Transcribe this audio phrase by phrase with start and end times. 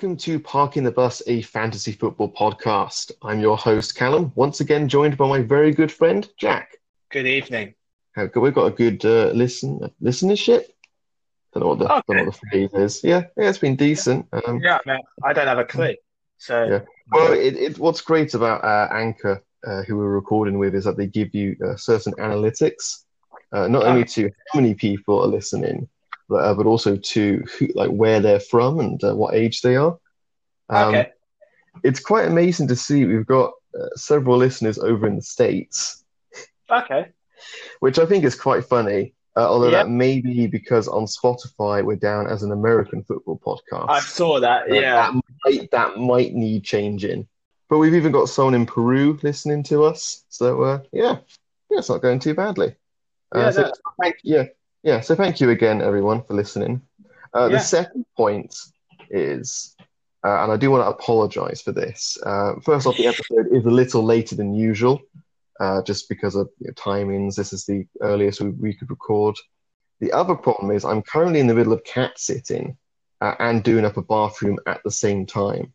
[0.00, 3.12] welcome to Parking the Bus, a fantasy football podcast.
[3.20, 6.78] I'm your host, Callum, once again joined by my very good friend, Jack.
[7.10, 7.74] Good evening.
[8.16, 10.64] We've got a good uh, listen listenership.
[11.52, 13.04] Don't know what the, don't know what the phrase is.
[13.04, 14.26] Yeah, yeah, it's been decent.
[14.32, 15.96] Um, Yeah, man, I don't have a clue.
[16.38, 16.80] So Yeah.
[17.12, 20.96] well, it, it, what's great about uh, Anchor, uh, who we're recording with, is that
[20.96, 23.04] they give you uh, certain analytics,
[23.52, 25.86] uh, not only to how many people are listening,
[26.32, 29.98] uh, but also to who, like where they're from and uh, what age they are.
[30.68, 31.10] Um, okay.
[31.84, 33.04] It's quite amazing to see.
[33.04, 36.04] We've got uh, several listeners over in the states,
[36.70, 37.08] Okay.
[37.80, 39.14] which I think is quite funny.
[39.36, 39.84] Uh, although Yeah.
[39.84, 43.88] that may be because on Spotify we're down as an American football podcast.
[43.88, 44.64] I saw that.
[44.72, 44.96] Yeah.
[44.96, 47.28] that might, that might need changing.
[47.68, 50.24] But we've even got someone in Peru listening to us.
[50.28, 51.18] So uh, yeah,
[51.70, 52.74] yeah, it's not going too badly.
[53.32, 54.46] Uh, Yeah, so thank yeah,
[54.82, 55.00] yeah.
[55.00, 56.82] So thank you again, everyone, for listening.
[57.34, 57.58] Uh, Yeah.
[57.58, 58.54] The second point
[59.10, 59.76] is,
[60.24, 62.18] uh, and I do want to apologize for this.
[62.24, 65.00] Uh, first off, the episode is a little later than usual,
[65.60, 67.36] uh, just because of you know, timings.
[67.36, 69.36] This is the earliest we, we could record.
[70.00, 72.76] The other problem is I'm currently in the middle of cat sitting
[73.20, 75.72] uh, and doing up a bathroom at the same time.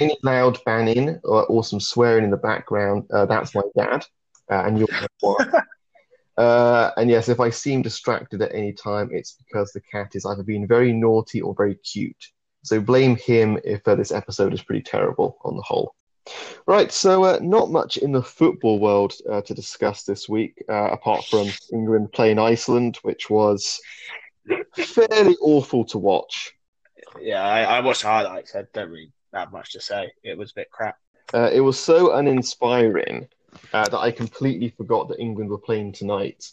[0.00, 4.04] Any loud banning or, or some swearing in the background, uh, that's my dad,
[4.50, 5.36] uh, and you'll know why.
[6.42, 10.26] Uh, and yes, if I seem distracted at any time, it's because the cat is
[10.26, 12.24] either being very naughty or very cute.
[12.64, 15.94] So blame him if uh, this episode is pretty terrible on the whole.
[16.66, 20.90] Right, so uh, not much in the football world uh, to discuss this week, uh,
[20.90, 23.80] apart from England playing Iceland, which was
[24.74, 26.54] fairly awful to watch.
[27.20, 28.56] Yeah, I, I watched highlights.
[28.56, 30.10] I don't really have much to say.
[30.24, 30.96] It was a bit crap.
[31.32, 33.28] Uh, it was so uninspiring
[33.72, 36.44] uh, that I completely forgot that England were playing tonight.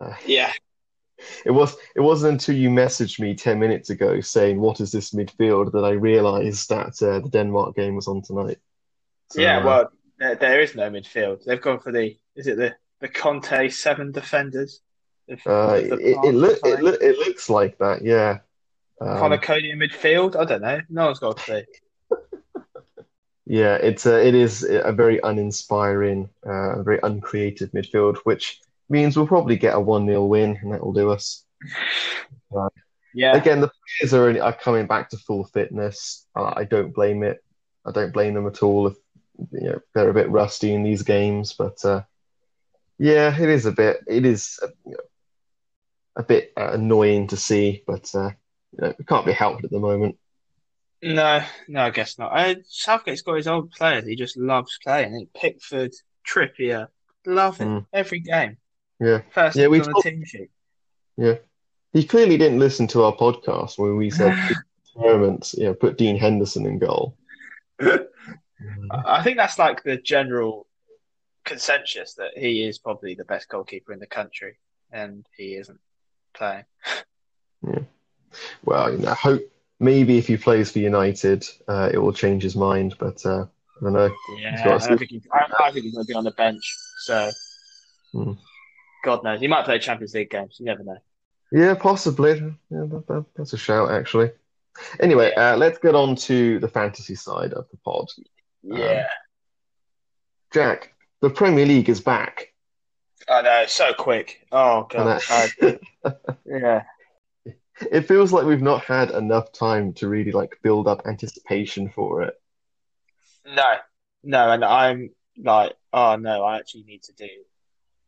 [0.00, 0.52] Uh, Yeah.
[1.46, 5.12] it was it wasn't until you messaged me ten minutes ago saying what is this
[5.12, 8.58] midfield that I realised that uh, the Denmark game was on tonight.
[9.30, 9.58] So, yeah.
[9.58, 11.44] uh, Well, there, there is no midfield.
[11.44, 12.16] They've gone for the.
[12.34, 14.80] Is it the the Conte seven defenders?
[15.46, 15.92] Uh, it,
[16.24, 18.38] it, look, it, look, it looks like that, yeah.
[19.00, 20.36] Um, Conor Coady in midfield.
[20.36, 20.80] I don't know.
[20.88, 21.62] No one's got a clue.
[23.52, 28.58] Yeah, it's a, it is a very uninspiring, uh, very uncreative midfield, which
[28.88, 31.44] means we'll probably get a 1 0 win, and that will do us.
[33.14, 33.36] Yeah.
[33.36, 36.26] Again, the players are, only, are coming back to full fitness.
[36.34, 37.44] Uh, I don't blame it.
[37.84, 38.94] I don't blame them at all if
[39.50, 41.52] you know, they're a bit rusty in these games.
[41.52, 42.04] But uh,
[42.98, 44.98] yeah, it is a bit, it is uh, you know,
[46.16, 48.30] a bit uh, annoying to see, but uh,
[48.72, 50.16] you know, it can't be helped at the moment.
[51.02, 52.32] No, no, I guess not.
[52.32, 54.06] Uh, Southgate's got his old players.
[54.06, 55.14] He just loves playing.
[55.14, 55.92] Like Pickford,
[56.26, 56.88] Trippier,
[57.26, 57.86] love it Mm.
[57.92, 58.56] every game.
[59.00, 59.22] Yeah.
[59.30, 60.50] First Yeah, we on the team sheet.
[61.16, 61.38] Yeah.
[61.92, 64.32] He clearly didn't listen to our podcast when we said
[64.80, 67.16] experiments, you know, put Dean Henderson in goal.
[67.80, 67.98] I
[68.90, 70.66] I think that's like the general
[71.44, 74.58] consensus that he is probably the best goalkeeper in the country,
[74.92, 75.80] and he isn't
[76.34, 76.64] playing.
[77.66, 77.80] Yeah.
[78.64, 79.42] Well, you know, hope
[79.82, 83.84] maybe if he plays for United, uh, it will change his mind, but uh, I
[83.84, 84.14] don't know.
[84.38, 86.76] Yeah, I think, he, I, I think he's going to be on the bench.
[87.00, 87.30] So,
[88.12, 88.32] Hmm.
[89.04, 90.56] God knows, he might play Champions League games.
[90.58, 90.98] You never know.
[91.50, 92.32] Yeah, possibly.
[92.70, 94.30] Yeah, that, that, that's a shout, actually.
[95.00, 98.08] Anyway, uh, let's get on to the fantasy side of the pod.
[98.62, 99.06] Yeah,
[100.52, 102.52] Jack, the Premier League is back.
[103.28, 104.46] I know, so quick.
[104.52, 105.78] Oh God, I,
[106.46, 106.82] yeah.
[107.90, 112.22] it feels like we've not had enough time to really like build up anticipation for
[112.22, 112.34] it.
[113.46, 113.74] No,
[114.22, 117.28] no, and I'm like, oh no, I actually need to do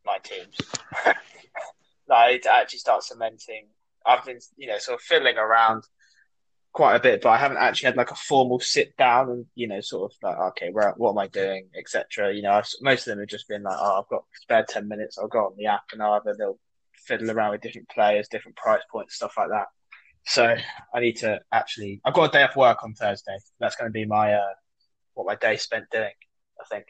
[0.05, 0.57] my teams.
[2.07, 3.67] like, to actually start cementing.
[4.05, 5.83] I've been, you know, sort of fiddling around
[6.71, 9.67] quite a bit, but I haven't actually had like a formal sit down and, you
[9.67, 12.33] know, sort of like, okay, where, what am I doing, etc.
[12.33, 14.87] You know, I've, most of them have just been like, oh, I've got spare 10
[14.87, 16.59] minutes, I'll go on the app and I'll have a little
[17.05, 19.67] fiddle around with different players, different price points, stuff like that.
[20.27, 20.55] So
[20.93, 23.37] I need to actually, I've got a day off work on Thursday.
[23.59, 24.53] That's going to be my, uh,
[25.13, 26.13] what my day spent doing,
[26.59, 26.85] I think.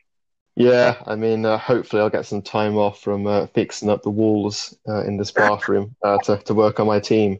[0.56, 4.10] Yeah, I mean, uh, hopefully I'll get some time off from uh, fixing up the
[4.10, 7.40] walls uh, in this bathroom uh, to, to work on my team.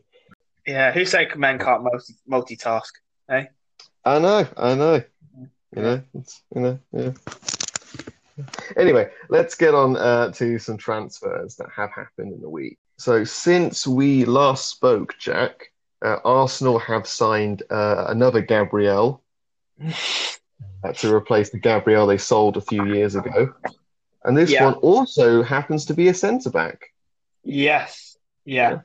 [0.68, 2.92] Yeah, who say men can't multi- multitask?
[4.04, 5.04] I know, I know.
[5.76, 7.12] You know, it's, you know, yeah.
[8.78, 12.78] Anyway, let's get on uh, to some transfers that have happened in the week.
[12.98, 15.72] So, since we last spoke, Jack,
[16.04, 19.22] uh, Arsenal have signed uh, another Gabriel
[20.96, 23.54] to replace the Gabriel they sold a few years ago.
[24.24, 24.66] And this Yeah.
[24.66, 26.94] one also happens to be a centre back
[27.44, 28.18] Yes.
[28.46, 28.80] Yeah.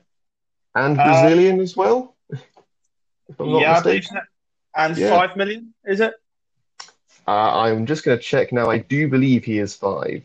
[0.75, 2.15] and Uh, Brazilian as well.
[3.29, 4.21] If I'm not yeah, mistaken.
[4.75, 5.09] and Yeah.
[5.09, 5.73] five million.
[5.85, 6.13] Is it?
[7.27, 8.69] Uh, I'm just going to check now.
[8.69, 10.23] I do believe he is five.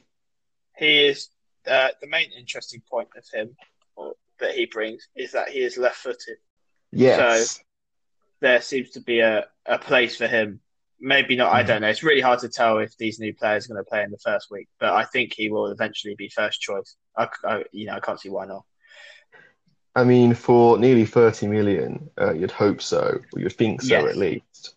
[0.77, 1.29] He is
[1.67, 3.57] uh, the main interesting point of him
[3.97, 6.37] or, that he brings is that he is left-footed.
[6.93, 7.51] Yes.
[7.51, 7.63] So
[8.41, 10.61] there seems to be a, a place for him.
[10.99, 11.53] Maybe not.
[11.53, 11.89] I don't know.
[11.89, 14.19] It's really hard to tell if these new players are going to play in the
[14.19, 16.97] first week, but I think he will eventually be first choice.
[17.17, 18.65] I, I you know, I can't see why not.
[19.95, 24.05] I mean, for nearly 30 million, uh, you'd hope so, or you'd think so Yes.
[24.05, 24.75] at least.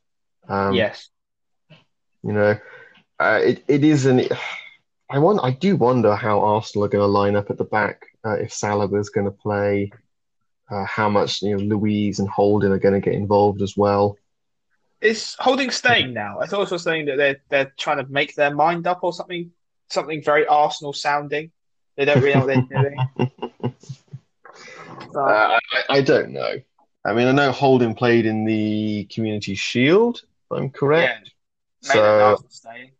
[0.47, 1.09] Um, yes.
[2.23, 2.59] You know,
[3.19, 4.27] uh, it, it is an.
[5.09, 5.39] I want.
[5.43, 8.05] I do wonder how Arsenal are going to line up at the back.
[8.25, 9.91] Uh, if Saliba is going to play,
[10.69, 14.17] uh, how much you know Luiz and Holding are going to get involved as well.
[15.01, 16.39] Is Holding staying now?
[16.39, 19.13] I thought it was saying that they're they're trying to make their mind up or
[19.13, 19.51] something,
[19.89, 21.51] something very Arsenal sounding.
[21.95, 23.73] They don't really know what they're doing.
[25.15, 25.57] Uh,
[25.89, 26.55] I, I don't know.
[27.05, 30.21] I mean, I know Holding played in the Community Shield.
[30.21, 31.31] If I'm correct.
[31.83, 32.91] Maitland So Niles is staying.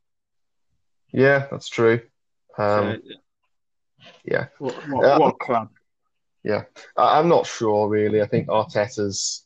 [1.11, 2.01] yeah, that's true.
[2.57, 3.13] Um, So,
[4.25, 4.47] yeah.
[4.59, 5.69] What, what, Uh, what club?
[6.97, 8.21] I, I'm not sure really.
[8.21, 9.45] I think Arteta's,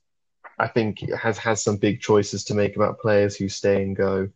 [0.60, 4.30] I think has has some big choices to make about players who stay and go.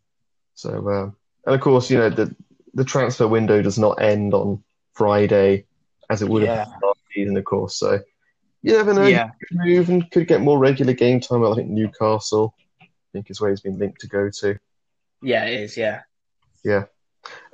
[0.56, 1.16] So, um,
[1.46, 2.36] and of course, you know the
[2.74, 5.66] the transfer window does not end on Friday
[6.10, 6.66] as it would Yeah.
[6.66, 7.76] have last season, of course.
[7.76, 8.02] So,
[8.64, 9.06] you never know.
[9.06, 9.30] Yeah.
[9.40, 11.44] He could move and could get more regular game time.
[11.44, 14.60] I think Newcastle, I think is where he's been linked to go to.
[15.22, 15.78] Yeah, it is.
[15.78, 16.02] Yeah.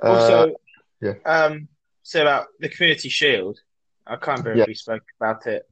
[0.02, 0.54] Uh, Also,
[1.00, 1.14] yeah.
[1.24, 1.68] Um,
[2.02, 3.58] so about the Community Shield,
[4.06, 4.62] I can't remember Yeah.
[4.62, 5.68] if we spoke about it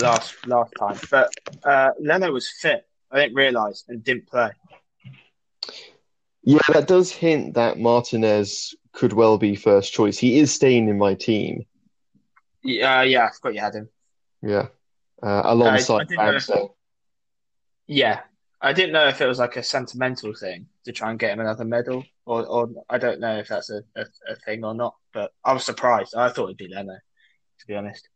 [0.00, 1.30] last last time, but
[1.64, 2.86] uh, Leno was fit.
[3.10, 4.50] I didn't realise and didn't play.
[6.42, 10.18] yeah, that does hint that Martinez could well be first choice.
[10.18, 11.66] He is staying in my team.
[12.62, 13.88] Yeah, uh, yeah, I forgot you had him.
[14.42, 14.68] Yeah.
[15.22, 16.30] Uh, alongside didn't know.
[16.32, 16.68] Ramsey.
[17.86, 18.20] Yeah,
[18.60, 21.40] I didn't know if it was like a sentimental thing to try and get him
[21.40, 24.94] another medal, or, or I don't know if that's a, a, a thing or not.
[25.12, 26.14] But I was surprised.
[26.14, 28.08] I thought it'd be Leno, to be honest.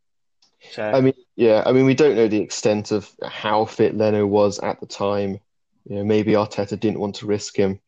[0.72, 4.26] So I mean, yeah, I mean, we don't know the extent of how fit Leno
[4.26, 5.40] was at the time.
[5.88, 7.80] You know, maybe Arteta didn't want to risk him,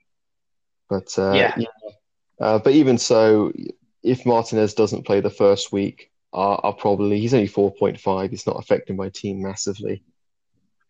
[0.89, 1.55] but uh, Yeah.
[2.41, 3.53] Uh, but even so,
[4.03, 8.31] if Martinez doesn't play the first week, I'll, I'll probably he's only four point five.
[8.31, 10.03] He's not affecting my team massively.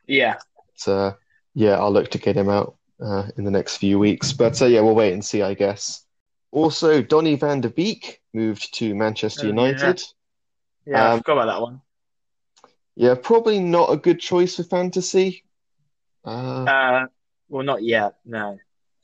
[0.07, 0.39] yeah,
[0.87, 1.13] But uh,
[1.55, 4.33] yeah, I'll look to get him out uh, in the next few weeks.
[4.33, 6.05] But uh, yeah, we'll wait and see, I guess.
[6.51, 9.51] Also, Donny van de Beek moved to Manchester Oh, yeah.
[9.51, 10.03] United.
[10.87, 11.81] yeah, I Um, forgot about that one.
[12.95, 15.45] Yeah, probably not a good choice for fantasy.
[16.25, 17.07] Uh, Uh,
[17.49, 18.17] well, not yet.
[18.25, 18.59] No.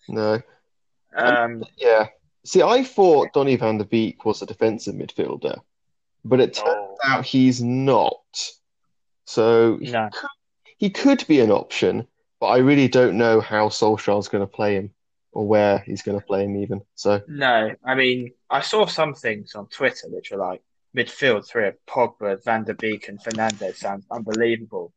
[0.09, 0.43] no.
[1.17, 2.09] Um, Yeah.
[2.45, 5.61] See, I thought Donny van de Beek was a defensive midfielder,
[6.25, 8.53] but it turns oh, out he's not.
[9.27, 10.09] So he, no.
[10.79, 12.07] he could be an option,
[12.41, 14.91] but I really don't know how Solskjaer's going to play him
[15.33, 16.83] or where he's going to play him even.
[16.95, 20.63] So No, I mean, I saw some things on Twitter which were like
[20.97, 24.93] midfield three of Pogba, Van der Beek, and Fernandes sounds unbelievable.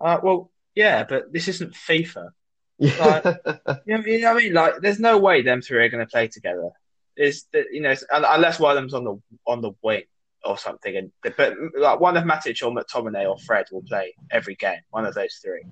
[0.00, 2.30] Uh, well, yeah, but this isn't FIFA.
[2.76, 4.52] You know, you know what I mean?
[4.52, 6.70] Like, there's no way them three are going to play together.
[7.16, 10.02] Is that you know, unless one of them's on the on the wing
[10.44, 14.56] or something, and but like one of Matic or McTominay or Fred will play every
[14.56, 14.80] game.
[14.90, 15.62] One of those three.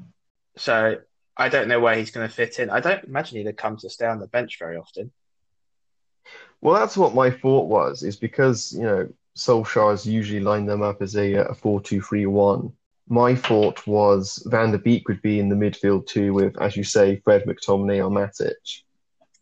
[0.57, 0.99] So
[1.37, 2.71] I don't know where he's going to fit in.
[2.71, 5.11] I don't imagine he'd come to stay on the bench very often.
[6.61, 11.03] Well, that's what my thought was, is because, you know, Solskjaer's usually lined them up
[11.03, 12.73] as a, a 4-2-3-1.
[13.09, 16.85] My thought was Van der Beek would be in the midfield too with, as you
[16.85, 18.83] say, Fred McTominay or Matic.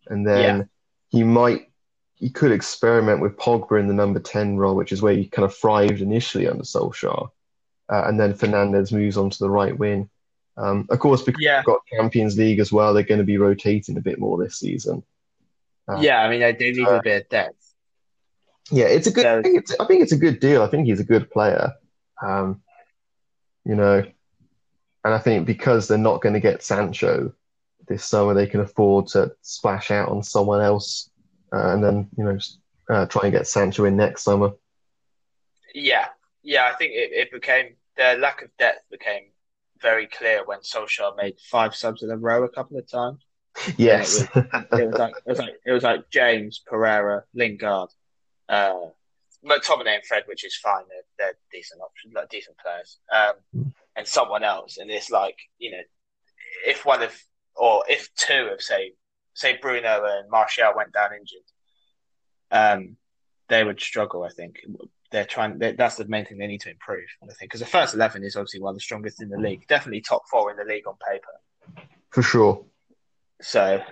[0.07, 0.65] And then Yeah.
[1.11, 1.71] he might,
[2.15, 5.45] he could experiment with Pogba in the number 10 role, which is where he kind
[5.45, 7.29] of thrived initially under Solskjaer.
[7.89, 10.09] Uh, and then Fernandes moves on to the right wing.
[10.61, 11.59] Um, of course, because Yeah.
[11.61, 14.59] we've got Champions League as well, they're going to be rotating a bit more this
[14.59, 15.03] season.
[15.89, 17.73] Uh, Yeah, I mean, they do need uh, a bit of depth.
[18.71, 19.23] Yeah, it's a good.
[19.23, 19.75] So- I think it's.
[19.81, 20.63] I think it's a good deal.
[20.63, 21.73] I think he's a good player.
[22.23, 22.63] Um,
[23.65, 24.05] you know,
[25.05, 27.33] and I think because they're not going to get Sancho
[27.89, 31.11] this summer, they can afford to splash out on someone else,
[31.53, 32.39] uh, and then you know
[32.91, 34.53] uh, try and get Sancho in next summer.
[35.75, 36.07] Yeah,
[36.43, 39.30] yeah, I think it, it became their lack of depth became
[39.81, 43.25] very clear when Solskjaer made five subs in a row a couple of times.
[43.77, 44.27] Yes.
[44.35, 47.91] It was like it was like it was like James, Pereira, Lingard,
[48.49, 48.87] uh,
[49.45, 50.85] McTominay and Fred, which is fine.
[50.89, 54.79] They're, they're decent options, like decent players, um, and someone else.
[54.79, 55.83] And it's like you know,
[56.67, 57.13] if one of
[57.57, 58.93] or if two of say
[59.35, 61.49] say Bruno and Martial went down injured,
[62.51, 62.97] um,
[63.49, 64.23] they would struggle.
[64.23, 64.61] I think
[65.11, 65.59] they're trying.
[65.59, 67.07] They, that's the main thing they need to improve.
[67.23, 69.67] I think because the first eleven is obviously one of the strongest in the league,
[69.67, 71.87] definitely top four in the league on paper.
[72.11, 72.65] for sure.
[73.43, 73.83] So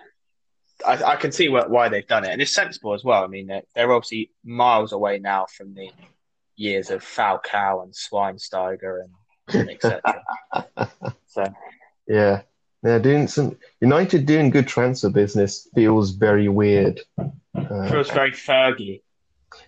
[0.86, 3.24] I, I can see what, why they've done it, and it's sensible as well.
[3.24, 5.90] I mean, they're, they're obviously miles away now from the
[6.56, 10.22] years of Falcao and Schweinsteiger and etc.
[11.26, 11.44] so
[12.06, 12.42] Yeah,
[12.82, 17.00] they're doing some United doing good transfer business feels very weird.
[17.18, 19.02] Uh, feels very Fergie.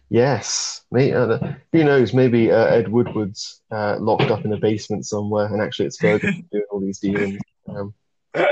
[0.09, 1.39] Yes, May uh,
[1.73, 2.13] who knows?
[2.15, 6.49] Maybe uh, Ed Woodward's uh, locked up in a basement somewhere, and actually it's Ferguson
[6.53, 7.41] doing all these dealings.
[7.69, 7.95] Um,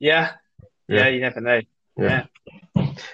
[0.00, 0.32] Yeah,
[0.88, 1.08] yeah, Yeah.
[1.08, 1.60] you never know.
[1.96, 2.26] Yeah.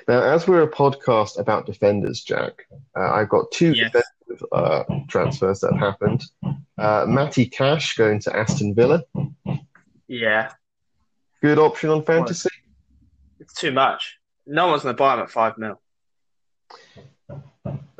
[0.08, 2.66] Now, as we're a podcast about defenders, Jack,
[2.98, 3.92] uh, I've got two Yes.
[3.92, 6.24] defensive uh, transfers that have happened.
[6.78, 9.04] Uh, Matty Cash going to Aston Villa.
[10.08, 10.50] Yeah,
[11.42, 12.48] Good option on fantasy.
[13.38, 14.18] it's too much.
[14.46, 15.80] No one's going to buy him at five mil.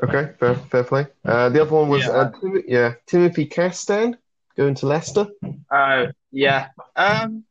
[0.03, 1.07] Okay, fair, fair play.
[1.23, 2.11] Uh, the other one was Yeah.
[2.11, 4.15] uh, Tim- yeah, Timothy Castagne
[4.57, 5.27] going to Leicester,
[5.71, 6.69] Oh, yeah.
[6.95, 7.43] Um,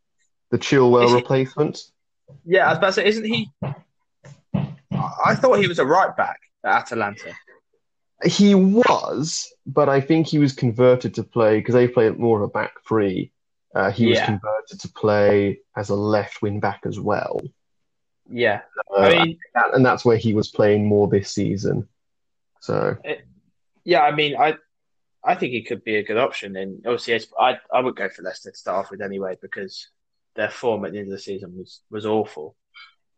[0.50, 1.78] the Chilwell he- replacement.
[2.44, 3.50] yeah, I was about to say, isn't he?
[4.92, 7.32] I thought he was a right back at Atalanta.
[8.24, 12.42] He was, but I think he was converted to play because they play more of
[12.42, 13.32] a back three.
[13.74, 17.40] Uh, he was converted to play as a left wing back as well.
[18.28, 18.60] Yeah,
[18.94, 19.38] Uh, I mean,
[19.72, 21.88] and that's where he was playing more this season.
[22.60, 22.96] So
[23.84, 24.54] yeah, I mean, I,
[25.24, 26.56] I think he could be a good option.
[26.56, 29.88] And obviously, it's, I, I would go for Leicester to start off with anyway because
[30.36, 32.54] their form at the end of the season was was awful,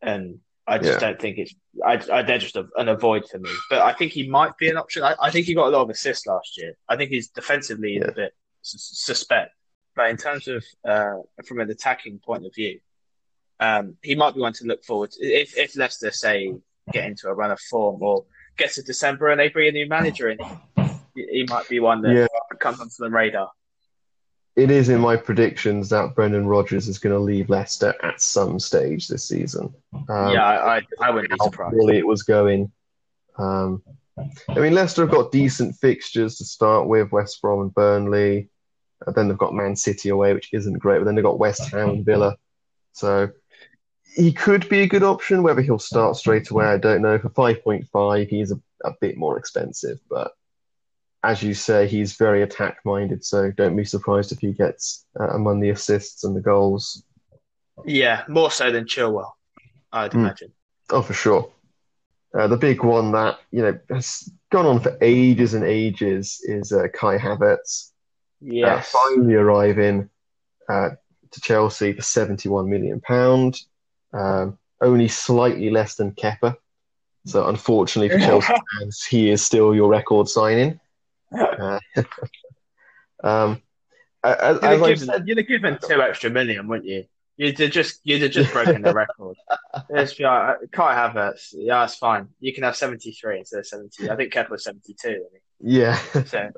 [0.00, 1.08] and I just Yeah.
[1.08, 1.54] don't think it's.
[1.84, 3.50] I, I they're just a, an avoid for me.
[3.68, 5.02] But I think he might be an option.
[5.02, 6.74] I, I think he got a lot of assists last year.
[6.88, 8.08] I think he's defensively Yeah.
[8.08, 9.50] a bit sus- suspect,
[9.96, 12.78] but in terms of uh, from an attacking point of view,
[13.60, 15.24] um, he might be one to look forward to.
[15.26, 16.54] If if Leicester say
[16.92, 18.24] get into a run of form or
[18.56, 20.38] gets to December and they bring a new manager in,
[21.14, 22.26] he, might be one that Yeah.
[22.58, 23.50] comes onto the radar.
[24.56, 28.58] it is in my predictions that Brendan Rodgers is going to leave Leicester at some
[28.58, 29.72] stage this season.
[30.08, 31.72] Um, yeah, I, I I wouldn't be surprised.
[31.74, 32.70] poorly it was going.
[33.38, 33.82] Um,
[34.50, 38.50] I mean, Leicester have got decent fixtures to start with West Brom and Burnley.
[39.06, 40.98] Uh, then they've got Man City away, which isn't great.
[40.98, 42.36] But then they've got West Ham and Villa.
[42.92, 43.30] So
[44.14, 45.42] he could be a good option.
[45.42, 47.18] Whether he'll start straight away, I don't know.
[47.18, 49.98] For 5.5, he's a, a bit more expensive.
[50.10, 50.32] But
[51.22, 53.24] as you say, he's very attack minded.
[53.24, 57.02] So don't be surprised if he gets uh, among the assists and the goals.
[57.84, 59.32] Yeah, more so than Chilwell,
[59.92, 60.24] I'd Hmm.
[60.24, 60.52] imagine.
[60.90, 61.50] Oh, for sure.
[62.38, 66.72] Uh, the big one that you know has gone on for ages and ages is
[66.72, 67.90] uh, Kai Havertz.
[68.42, 68.90] Uh, Yes.
[68.90, 70.08] finally arriving
[70.68, 70.90] uh,
[71.30, 73.60] to Chelsea for 71 million pound,
[74.12, 76.56] um, only slightly less than Kepa.
[77.24, 80.78] So unfortunately for Chelsea fans, he is still your record signing.
[81.34, 81.78] Uh,
[83.24, 83.62] um,
[84.22, 87.04] as, You'd have, I've given, you'd have given two extra million, wouldn't you?
[87.38, 89.36] You'd have just you'd have just broken the record.
[89.90, 92.28] Yes, yeah, Kai Havertz, yeah, that's fine.
[92.40, 94.10] You can have seventy three instead of seventy.
[94.10, 95.24] I think Kepa's seventy two.
[95.60, 96.50] yeah, So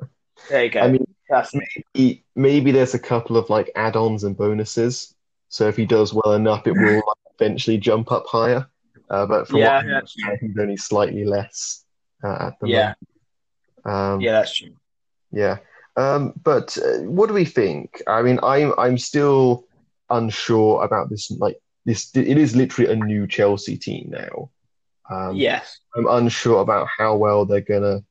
[0.51, 0.81] there you go.
[0.81, 1.53] I mean, that's
[1.95, 5.15] he, maybe there's a couple of like add-ons and bonuses.
[5.49, 7.05] So if he does well enough, it will like,
[7.39, 8.67] eventually jump up higher.
[9.11, 11.85] Uh, but from Yeah, what I understand, he's only slightly less
[12.23, 12.95] uh, at the yeah,
[13.85, 14.15] moment.
[14.15, 14.75] Um, yeah, that's true.
[15.31, 15.59] Yeah.
[15.97, 18.03] Um, but uh, what do we think?
[18.07, 19.67] I mean, I'm I'm still
[20.11, 21.31] unsure about this.
[21.31, 24.51] Like this, it is literally a new Chelsea team now.
[25.11, 28.03] Um, yes, I'm unsure about how well they're gonna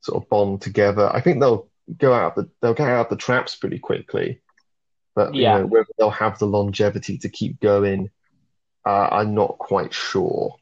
[0.00, 1.08] sort of bond together.
[1.14, 4.42] I think they'll go out the they'll get out the traps pretty quickly,
[5.14, 5.58] but you Yeah.
[5.58, 8.10] know whether they'll have the longevity to keep going,
[8.84, 10.56] uh, I'm not quite sure,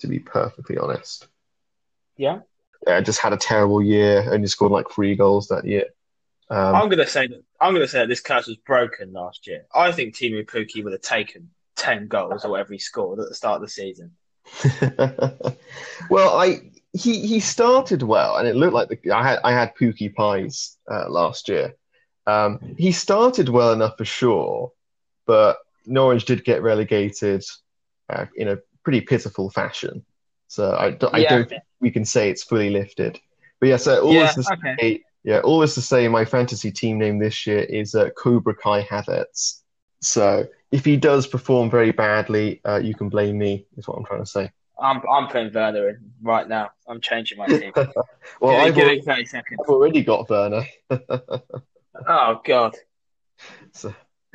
[0.00, 1.26] to be perfectly honest.
[2.16, 2.40] yeah.
[2.86, 4.30] Yeah, just had a terrible year.
[4.30, 5.86] Only scored like three goals that year.
[6.50, 9.64] Um, I'm gonna say that I'm gonna say that this curse was broken last year.
[9.74, 13.34] I think Teemu Pukki would have taken ten goals or whatever he scored at the
[13.34, 14.12] start of the season.
[16.10, 19.74] well, I he he started well, and it looked like the, I had I had
[19.74, 21.74] Pookie pies uh, last year.
[22.26, 24.72] Um, he started well enough for sure,
[25.26, 27.44] but Norwich did get relegated
[28.14, 30.04] uh, in a pretty pitiful fashion.
[30.48, 31.30] So I, I Yeah.
[31.30, 33.18] don't think we can say it's fully lifted.
[33.60, 34.76] But yeah, so all yeah, is to okay.
[34.80, 38.54] say, yeah, all is to say, my fantasy team name this year is uh, Cobra
[38.54, 39.62] Kai Havertz.
[40.00, 43.66] So if he does perform very badly, uh, you can blame me.
[43.76, 44.50] Is what I'm trying to say.
[44.78, 46.70] I'm I'm putting Werner in right now.
[46.86, 47.72] I'm changing my team.
[48.40, 49.30] Well, give, I've, already.
[49.30, 50.64] I've already got Werner.
[52.08, 52.74] Oh God.
[53.72, 53.94] So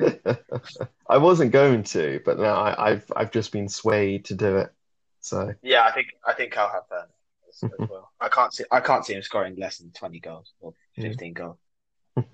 [1.10, 4.72] I wasn't going to, but now I, I've I've just been swayed to do it.
[5.20, 7.08] So Yeah, I think I think I'll have that
[7.48, 8.10] as, as well.
[8.20, 11.58] I can't see I can't see him scoring less than twenty goals or fifteen goals.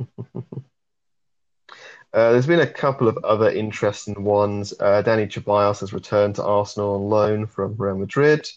[2.13, 4.73] Uh, there's been a couple of other interesting ones.
[4.81, 8.49] Uh, Dani Ceballos has returned to Arsenal on loan from Real Madrid.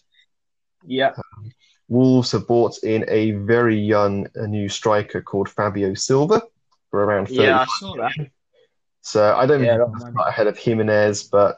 [0.85, 1.13] Yeah.
[1.89, 6.41] Wolves have brought in a very young a new striker called Fabio Silva
[6.89, 7.41] for around 30.
[7.41, 8.13] Yeah, I saw that.
[9.01, 11.57] So I don't Yeah, think a lot of he's not ahead of Jimenez, but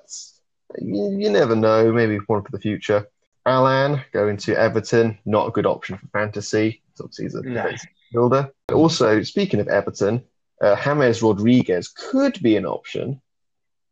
[0.79, 1.91] you, you never know.
[1.91, 3.07] Maybe one for the future.
[3.45, 6.81] Allan going to Everton, not a good option for fantasy.
[6.99, 7.71] Obviously, he's a No.
[8.13, 8.51] builder.
[8.71, 10.23] Also, speaking of Everton,
[10.61, 13.19] uh, James Rodriguez could be an option.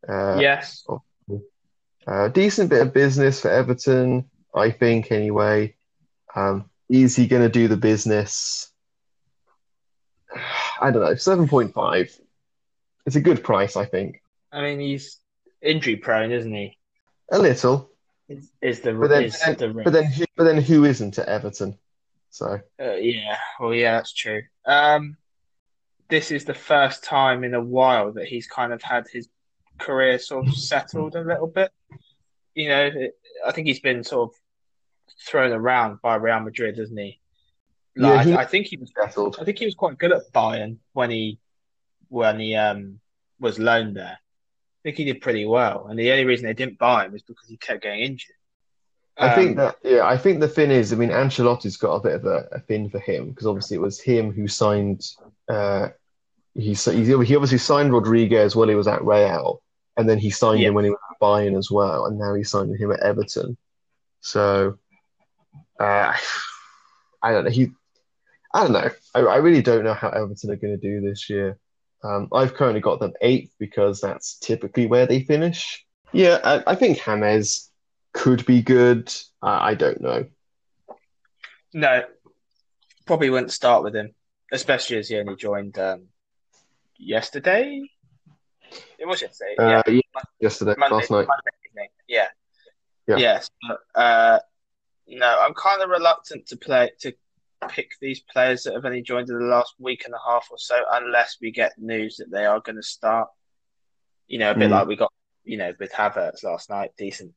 [0.08, 0.86] Uh, yes.
[2.06, 5.74] uh, decent bit of business for Everton, I think, anyway.
[6.36, 8.70] Um, is he going to do the business?
[10.80, 11.12] I don't know.
[11.14, 12.20] 7.5.
[13.06, 14.22] It's a good price, I think.
[14.52, 15.18] I mean, he's
[15.62, 16.76] injury prone, isn't he?
[17.32, 17.90] A little.
[18.28, 21.28] Is, is the But then- is the But then, who- but then who isn't at
[21.28, 21.78] Everton?
[22.30, 24.42] So, Uh, yeah, well, yeah, that's true.
[24.64, 25.16] Um,
[26.08, 29.28] this is the first time in a while that he's kind of had his
[29.78, 31.72] career sort of settled a little bit.
[32.54, 34.36] You know, it, I think he's been sort of
[35.26, 37.20] thrown around by Real Madrid, hasn't he?
[37.96, 38.92] Yeah, he- I, I think he was.
[38.96, 39.36] settled.
[39.40, 41.38] I think he was quite good at Bayern when he
[42.10, 43.00] when he um
[43.40, 44.18] was loaned there.
[44.18, 47.22] I think he did pretty well, and the only reason they didn't buy him is
[47.22, 48.36] because he kept getting injured.
[49.18, 52.00] I think Um, that, yeah, I think the thing is, I mean, Ancelotti's got a
[52.00, 55.06] bit of a, a thing for him because obviously it was him who signed,
[55.48, 55.88] uh,
[56.54, 59.62] he, he he obviously signed Rodriguez while he was at Real,
[59.98, 60.68] and then he signed Yeah.
[60.68, 63.58] him when he was at Bayern as well, and now he's signing him at Everton.
[64.22, 64.78] So,
[65.78, 66.14] uh,
[67.22, 67.50] I don't know.
[67.50, 67.70] He,
[68.54, 68.90] I don't know.
[69.14, 71.58] I, I really don't know how Everton are going to do this year.
[72.02, 75.84] Um, I've currently got them eighth because that's typically where they finish.
[76.12, 77.70] Yeah, I, I think James
[78.12, 79.12] could be good.
[79.42, 80.26] I, I don't know.
[81.72, 82.04] No,
[83.06, 84.14] probably wouldn't start with him,
[84.50, 86.06] especially as he only joined um,
[86.98, 87.82] yesterday.
[88.98, 89.56] It was yesterday.
[89.58, 91.26] Uh, yeah, yeah, yesterday, Monday, last night.
[91.28, 91.90] Monday.
[92.08, 92.26] Yeah.
[93.06, 93.16] Yeah.
[93.16, 93.50] Yes.
[93.66, 94.38] But, uh,
[95.06, 97.12] no, I'm kind of reluctant to play to
[97.68, 100.58] pick these players that have only joined in the last week and a half or
[100.58, 103.28] so, unless we get news that they are going to start.
[104.26, 104.72] You know, a bit Mm.
[104.72, 105.12] like we got,
[105.44, 106.92] you know, with Havertz last night.
[106.96, 107.32] Decent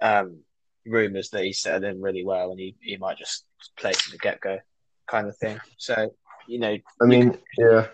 [0.00, 0.40] um,
[0.86, 3.44] rumors that he's settled in really well, and he, he might just
[3.76, 4.58] play from the get go,
[5.06, 5.60] kind of thing.
[5.76, 6.10] So,
[6.48, 7.88] you know, I mean, yeah,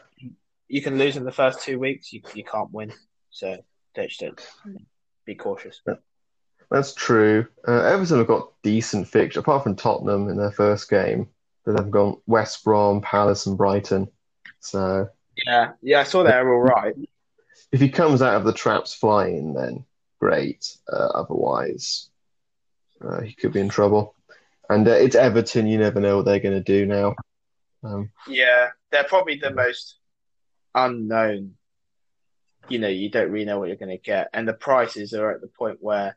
[0.68, 2.12] you can lose in the first two weeks.
[2.12, 2.92] You you can't win.
[3.30, 3.58] So
[3.94, 4.40] just don't
[5.26, 5.82] be cautious.
[6.70, 7.46] that's true.
[7.66, 11.28] Uh, Everton have got decent fixture, apart from Tottenham in their first game.
[11.64, 14.08] But they've gone West Brom, Palace, and Brighton.
[14.60, 15.08] So
[15.46, 16.94] Yeah, yeah, I saw they were all right.
[17.72, 19.84] if he comes out of the traps flying, then
[20.18, 20.76] great.
[20.90, 22.08] Uh, otherwise,
[23.00, 24.14] uh, he could be in trouble.
[24.68, 25.66] And uh, it's Everton.
[25.66, 27.14] You never know what they're going to do now.
[27.82, 29.98] Um, Yeah, they're probably the most
[30.74, 31.54] unknown.
[32.68, 35.32] You know, you don't really know what you're going to get, and the prices are
[35.32, 36.16] at the point where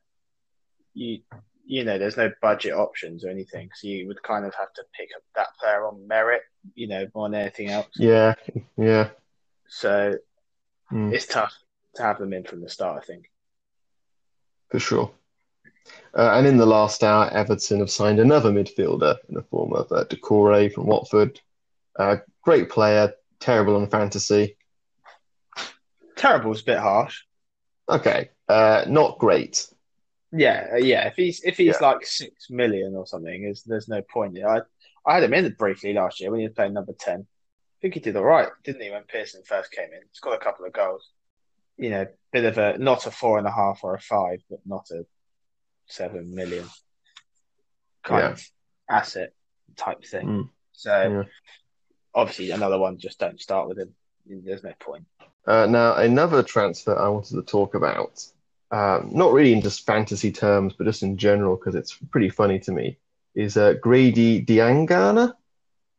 [0.93, 1.21] you
[1.65, 4.83] you know there's no budget options or anything, so you would kind of have to
[4.97, 6.41] pick up that player on merit,
[6.75, 7.87] you know, more than anything else.
[7.97, 8.33] yeah,
[8.77, 9.09] yeah.
[9.67, 10.17] So
[10.91, 11.11] Mm.
[11.13, 11.53] it's tough
[11.95, 13.01] to have them in from the start.
[13.01, 13.31] I think.
[14.69, 15.11] For sure.
[16.15, 19.91] Uh, and in the last hour, Everton have signed another midfielder in the form of
[19.91, 21.39] uh, Doucouré from Watford.
[21.97, 24.57] Uh, great player, terrible on fantasy.
[26.15, 27.23] Terrible is a bit harsh.
[27.89, 29.67] Okay, uh, not great.
[30.35, 31.07] Yeah, uh, yeah.
[31.07, 31.87] If he's if he's Yeah.
[31.87, 34.37] like six million or something, is there's no point.
[34.43, 34.61] I
[35.05, 37.21] I had him in briefly last year when he was playing number ten.
[37.21, 38.89] I think he did all right, didn't he?
[38.89, 41.07] When Pearson first came in, he's got a couple of goals.
[41.77, 44.59] You know, bit of a not a four and a half or a five, but
[44.65, 45.05] not a
[45.87, 46.65] seven million
[48.03, 48.31] kind Yeah.
[48.31, 48.49] of
[48.89, 49.33] asset
[49.75, 50.27] type thing.
[50.27, 50.49] Mm.
[50.71, 51.23] So Yeah.
[52.15, 52.97] obviously, another one.
[52.97, 53.93] Just don't start with him.
[54.25, 55.05] There's no point.
[55.45, 58.25] Uh, now, another transfer I wanted to talk about,
[58.73, 62.59] um, not really in just fantasy terms, but just in general, because it's pretty funny
[62.59, 62.97] to me,
[63.35, 65.33] is uh, Grady Diangana, if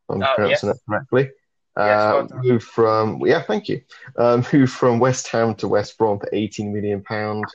[0.09, 0.77] I'm Oh, pronouncing yes.
[0.77, 1.29] that correctly.
[1.77, 2.41] Yes, Uh, done.
[2.43, 3.81] moved from, yeah, thank you.
[4.17, 7.45] Um, moved from West Ham to West Brom for 18 million pound.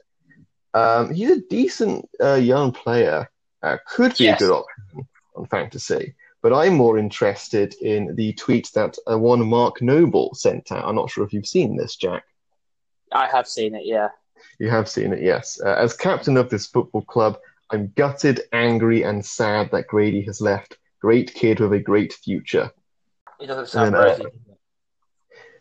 [0.75, 3.31] Um, he's a decent uh, young player.
[3.63, 4.41] Uh, could be Yes.
[4.41, 6.15] a good option on fantasy.
[6.43, 10.87] But I'm more interested in the tweet that uh, one Mark Noble sent out.
[10.87, 12.25] I'm not sure if you've seen this, Jack.
[13.13, 13.83] I have seen it.
[13.85, 14.09] Yeah.
[14.59, 15.61] You have seen it, yes.
[15.65, 17.39] Uh, as captain of this football club,
[17.71, 20.79] I'm gutted, angry, and sad that Grady has left.
[21.01, 22.71] Great kid with a great future.
[23.41, 24.35] It doesn't sound uh, it?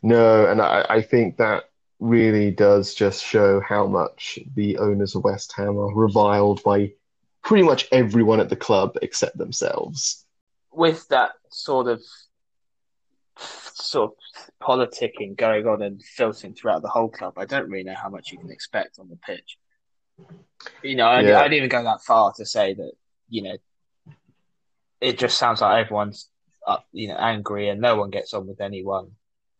[0.02, 1.66] No, and I, I think that
[2.00, 6.94] really does just show how much the owners of West Ham are reviled by
[7.44, 10.26] pretty much everyone at the club except themselves.
[10.72, 12.02] with that sort of
[13.82, 17.96] sort of politicking going on and filtering throughout the whole club, I don't really know
[17.96, 19.58] how much you can expect on the pitch.
[20.84, 21.40] You know, I'd, Yeah.
[21.40, 22.92] I'd even go that far to say that
[23.30, 23.58] you know
[25.00, 26.30] it just sounds like everyone's
[26.68, 29.12] up, you know angry and no one gets on with anyone.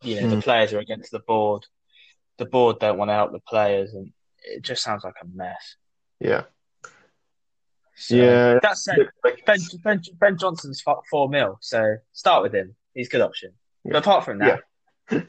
[0.02, 0.36] You know, Hmm.
[0.36, 1.66] the players are against the board.
[2.38, 4.12] The board don't want to help the players, and
[4.44, 5.76] it just sounds like a mess.
[6.20, 6.44] Yeah.
[7.96, 8.60] So, Yeah.
[8.62, 9.10] That said,
[9.46, 12.76] Ben, ben, ben Johnson's four mil, so start with him.
[12.94, 13.54] He's a good option.
[13.84, 13.94] Yeah.
[13.94, 14.62] But apart from that,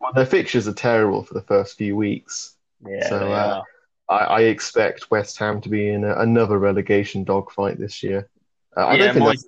[0.00, 2.56] well, their fixtures are terrible for the first few weeks.
[2.86, 3.62] yeah, So, uh.
[4.08, 8.28] I, I expect West Ham to be in a, another relegation dogfight this year.
[8.76, 9.44] Uh, I yeah, don't think Moyes,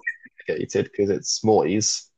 [0.72, 2.08] they're because it's Moyes.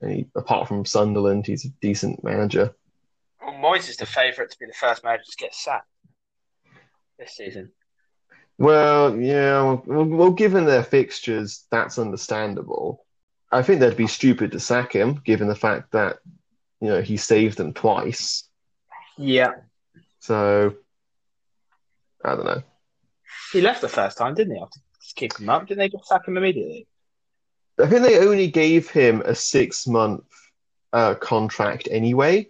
[0.00, 2.72] And he, apart from Sunderland, he's a decent manager.
[3.40, 5.88] well, Moyes is the favourite to be the first manager to get sacked
[7.18, 7.72] this season.
[8.58, 13.04] Well, yeah, well, well, given their fixtures, that's understandable.
[13.50, 16.18] I think they'd be stupid to sack him, given the fact that
[16.80, 18.44] you know he saved them twice.
[19.16, 19.52] Yeah,
[20.20, 20.74] So
[22.24, 22.62] I don't know.
[23.52, 24.62] he left the first time, didn't he?
[24.62, 24.80] After
[25.16, 26.86] keep him up, didn't they just sack him immediately?
[27.80, 30.24] I think they only gave him a six-month
[30.92, 32.48] uh, contract anyway.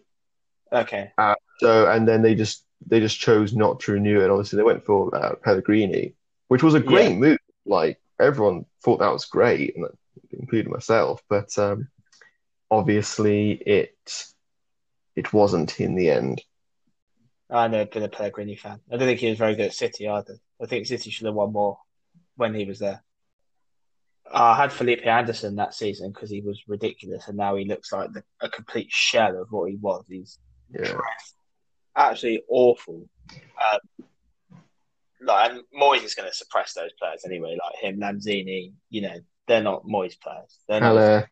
[0.73, 1.13] Okay,
[1.61, 4.31] So and then they just they just chose not to renew it.
[4.31, 6.15] Obviously, they went for uh, Pellegrini,
[6.49, 7.17] which was a great Yeah.
[7.17, 7.39] move.
[7.65, 9.87] Like everyone thought that was great, and
[10.31, 11.23] including myself.
[11.29, 11.89] But um,
[12.71, 14.25] obviously, it
[15.17, 16.43] it wasn't in the end.
[17.51, 18.81] I've never been a Pellegrini fan.
[18.93, 20.39] I don't think he was very good at City either.
[20.63, 21.79] I think City should have won more
[22.37, 23.03] when he was there.
[24.31, 28.13] I had Felipe Anderson that season because he was ridiculous, and now he looks like
[28.13, 30.05] the, a complete shell of what he was.
[30.09, 30.39] He's
[30.71, 30.99] Yeah,
[31.97, 33.09] absolutely awful.
[33.33, 34.07] Um,
[35.21, 37.57] like, and Moyes is going to suppress those players anyway.
[37.65, 39.17] Like him, Lanzini, you know,
[39.49, 40.59] they're not Moyes players.
[40.69, 40.89] They're not.
[40.91, 41.31] Haller,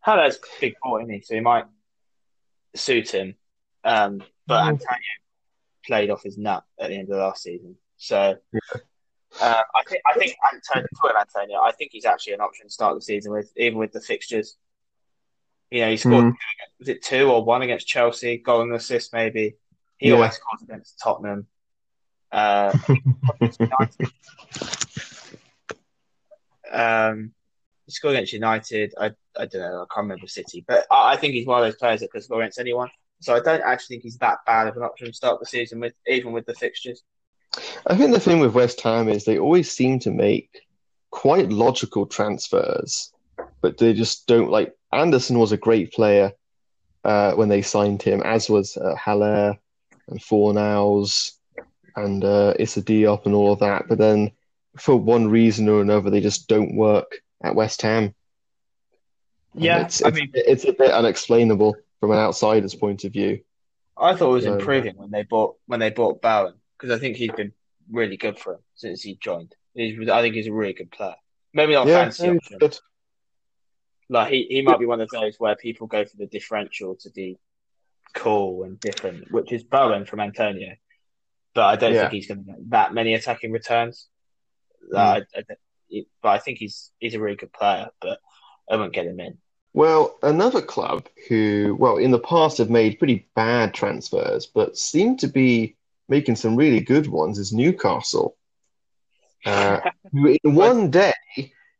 [0.00, 1.20] Haller's a big boy, isn't he?
[1.20, 1.66] So he might
[2.74, 3.34] suit him.
[3.84, 4.68] Um, but Mm.
[4.68, 5.00] Antonio
[5.84, 7.76] played off his nut at the end of last season.
[7.96, 8.36] So
[9.40, 12.72] uh, I think I think Antonio, talking Antonio, I think he's actually an option to
[12.72, 14.56] start the season with, even with the fixtures.
[15.70, 16.34] You know, he scored Mm.
[16.78, 19.56] was it two or one against Chelsea, goal and assist maybe.
[19.98, 20.14] He Yeah.
[20.14, 21.46] always scores against Tottenham.
[22.30, 22.72] Uh,
[23.40, 24.12] United.
[26.76, 27.32] Um,
[27.86, 28.94] he scored against United.
[28.98, 29.82] I I don't know.
[29.82, 32.20] I can't remember City, but I, I think he's one of those players that can
[32.20, 32.90] score against anyone.
[33.20, 35.80] So I don't actually think he's that bad of an option to start the season
[35.80, 37.02] with, even with the fixtures.
[37.86, 40.66] I think the thing with West Ham is they always seem to make
[41.10, 43.12] quite logical transfers,
[43.62, 44.74] but they just don't like.
[44.92, 46.32] Anderson was a great player
[47.04, 49.56] uh, when they signed him, as was uh, Haller
[50.08, 51.32] and Fornals
[51.96, 53.88] and uh, Issa Diop and all of that.
[53.88, 54.32] But then,
[54.78, 58.14] for one reason or another, they just don't work at West Ham.
[59.54, 63.12] And Yeah, it's, I it's, mean, it's a bit unexplainable from an outsider's point of
[63.12, 63.40] view.
[63.96, 64.54] I thought it was No.
[64.54, 67.52] improving when they bought when they bought Bowen because I think he's been
[67.90, 69.54] really good for him since he joined.
[69.74, 71.14] He's, I think he's a really good player.
[71.54, 72.58] Maybe not a Yeah, fancy no, option.
[72.58, 72.78] good.
[74.08, 77.10] Like he, he might be one of those where people go for the differential to
[77.10, 77.38] be
[78.14, 80.74] cool and different, which is Bowen from Antonio.
[81.54, 82.02] But I don't Yeah.
[82.02, 84.08] think he's going to get that many attacking returns.
[84.94, 85.42] Uh, I, I,
[86.22, 88.20] but I think he's he's a really good player, but
[88.70, 89.38] I won't get him in.
[89.72, 95.18] Well, another club who, well, in the past have made pretty bad transfers, but seem
[95.18, 95.76] to be
[96.08, 98.36] making some really good ones is Newcastle.
[99.44, 99.80] Uh,
[100.12, 101.12] who in one day,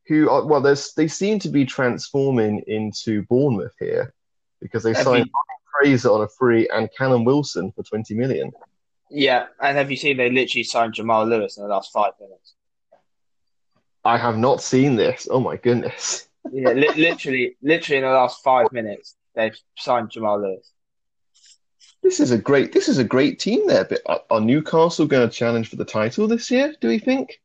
[0.09, 4.13] who are, well, they seem to be transforming into Bournemouth here
[4.61, 5.33] because they Have signed you-
[5.81, 8.53] Fraser on a free and Callum Wilson for 20 million.
[9.11, 12.56] yeah, and have you seen they literally signed Jamal Lewis in the last five minutes?
[14.07, 15.27] I have not seen this.
[15.29, 16.29] Oh my goodness.
[16.53, 20.71] Yeah, li- literally, literally in the last five minutes, they've signed Jamal Lewis.
[22.05, 23.85] This is a great, this is a great team there.
[23.85, 26.73] But are, are Newcastle going to challenge for the title this year?
[26.81, 27.41] Do we think?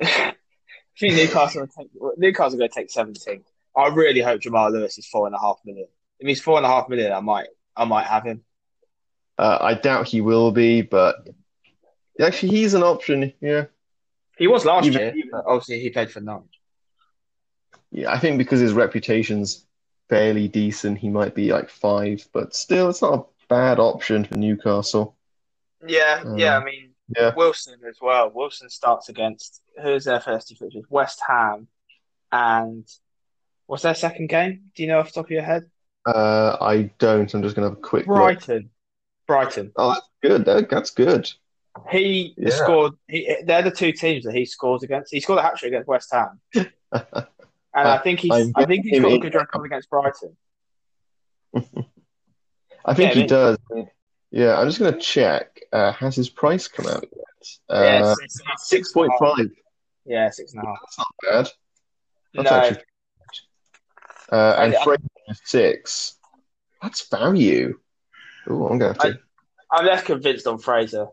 [0.00, 0.34] I
[0.98, 3.42] think Newcastle will take, Newcastle are going to take 17.
[3.76, 5.88] I really hope Jamal Lewis is four and a half million.
[6.20, 8.42] If he's four and a half million, I might, I might have him.
[9.36, 11.28] Uh, I doubt he will be, but
[12.20, 13.32] actually, he's an option.
[13.40, 13.64] Yeah,
[14.40, 16.58] He was last Even- year, but obviously he played for Norwich.
[17.92, 18.10] yeah.
[18.12, 19.66] I think because his reputation's
[20.08, 24.36] fairly decent, he might be like five, but still, it's not a bad option for
[24.36, 25.16] Newcastle.
[25.86, 26.56] Yeah, Um, yeah.
[26.58, 27.34] I mean, yeah.
[27.36, 28.30] Wilson as well.
[28.30, 30.84] Wilson starts against who's their first two fixtures?
[30.88, 31.68] West Ham,
[32.32, 32.86] and
[33.66, 34.70] what's their second game?
[34.74, 35.70] Do you know off the top of your head?
[36.06, 37.32] Uh, I don't.
[37.34, 38.16] I'm just gonna have a quick look.
[38.16, 38.70] Brighton.
[39.26, 39.72] Brighton.
[39.76, 40.44] Oh, that's good.
[40.46, 41.30] That, that's good.
[41.90, 42.50] He Yeah.
[42.50, 42.92] scored.
[43.08, 45.12] He, they're the two teams that he scores against.
[45.12, 46.40] He scored a hat trick against West Ham.
[46.54, 47.14] and Uh,
[47.72, 50.36] I think he's I'm I think he's got a good record against Brighton.
[52.84, 53.58] I think Yeah, he does.
[54.30, 55.60] Yeah, I'm just going to check.
[55.72, 57.48] Uh, has his price come out yet?
[57.68, 58.14] Uh, yeah,
[58.58, 59.48] six point five.
[60.06, 60.78] Yeah, six and a half.
[60.80, 61.48] That's not bad.
[62.34, 62.84] That's No, actually.
[64.32, 66.16] Uh, and I- I- Fraser six.
[66.82, 67.78] That's value.
[68.48, 69.18] Oh, I'm going to to.
[69.72, 71.06] I'm less convinced on Fraser.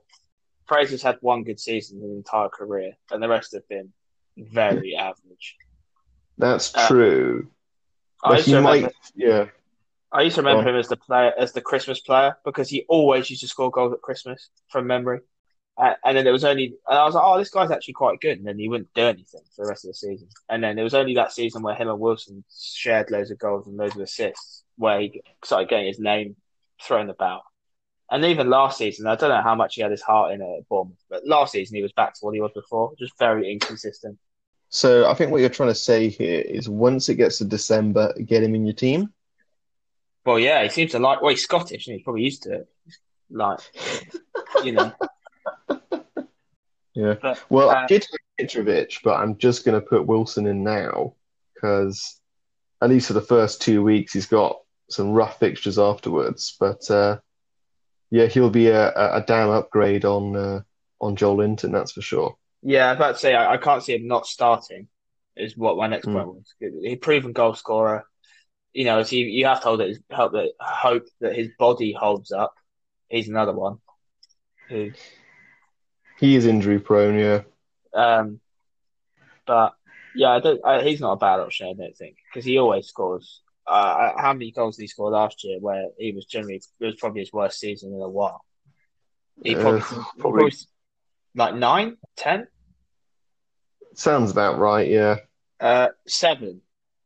[0.67, 3.93] Fraser's had one good season in his entire career, and the rest have been
[4.37, 5.55] very average.
[6.37, 7.47] That's uh, true.
[8.23, 8.93] I But used he to remember, might.
[9.15, 9.45] Yeah.
[10.11, 13.29] I used to remember him as the player, as the Christmas player, because he always
[13.29, 15.19] used to score goals at Christmas from memory.
[15.77, 18.19] Uh, and then there was only, and I was like, oh, this guy's actually quite
[18.19, 18.37] good.
[18.37, 20.27] And then he wouldn't do anything for the rest of the season.
[20.49, 23.67] And then there was only that season where him and Wilson shared loads of goals
[23.67, 26.35] and loads of assists, where he started getting his name
[26.81, 27.43] thrown about.
[28.09, 30.59] And even last season, I don't know how much he had his heart in it
[30.59, 33.51] at Bournemouth, but last season he was back to what he was before, just very
[33.51, 34.17] inconsistent.
[34.69, 38.13] So I think what you're trying to say here is once it gets to December,
[38.25, 39.13] get him in your team.
[40.25, 41.21] Well, yeah, he seems to like.
[41.21, 42.67] Well, he's Scottish, and he's probably used to it.
[43.29, 43.59] Like,
[44.63, 44.93] you know.
[46.97, 47.13] Yeah.
[47.21, 50.63] But, Well, uh, I did have Mitrovic, but I'm just going to put Wilson in
[50.63, 51.13] now
[51.53, 52.19] because
[52.81, 56.57] at least for the first two weeks, he's got some rough fixtures afterwards.
[56.59, 57.19] But uh,
[58.09, 60.61] yeah, he'll be a, a a damn upgrade on uh,
[60.99, 62.37] on Joelinton, that's for sure.
[62.63, 64.87] Yeah, I was about to say I, I can't see him not starting.
[65.35, 66.13] Is what my next Mm.
[66.13, 66.53] point was.
[66.59, 68.05] He's proven goal scorer.
[68.73, 71.93] You know, so you, you have to hold it, hope that hope that his body
[71.93, 72.53] holds up.
[73.07, 73.77] He's another one
[74.69, 74.91] who,
[76.19, 77.41] He is injury prone, yeah.
[77.93, 78.39] um,
[79.45, 79.73] but
[80.15, 80.59] yeah, I don't.
[80.65, 83.41] I, he's not a bad option, I don't think, because he always scores.
[83.67, 85.59] Uh, how many goals did he score last year?
[85.59, 88.43] Where he was generally it was probably his worst season in a while.
[89.43, 90.51] He Uh, probably, probably- probably
[91.35, 92.47] like nine, ten,
[93.93, 95.17] Sounds about right, yeah.
[95.59, 96.61] uh, seven.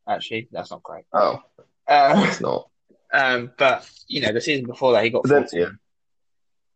[0.06, 1.04] Actually, that's not great.
[1.12, 1.42] Oh,
[1.88, 2.68] Uh, it's not.
[3.14, 5.68] Um, but you know, the season before that, he got then, yeah.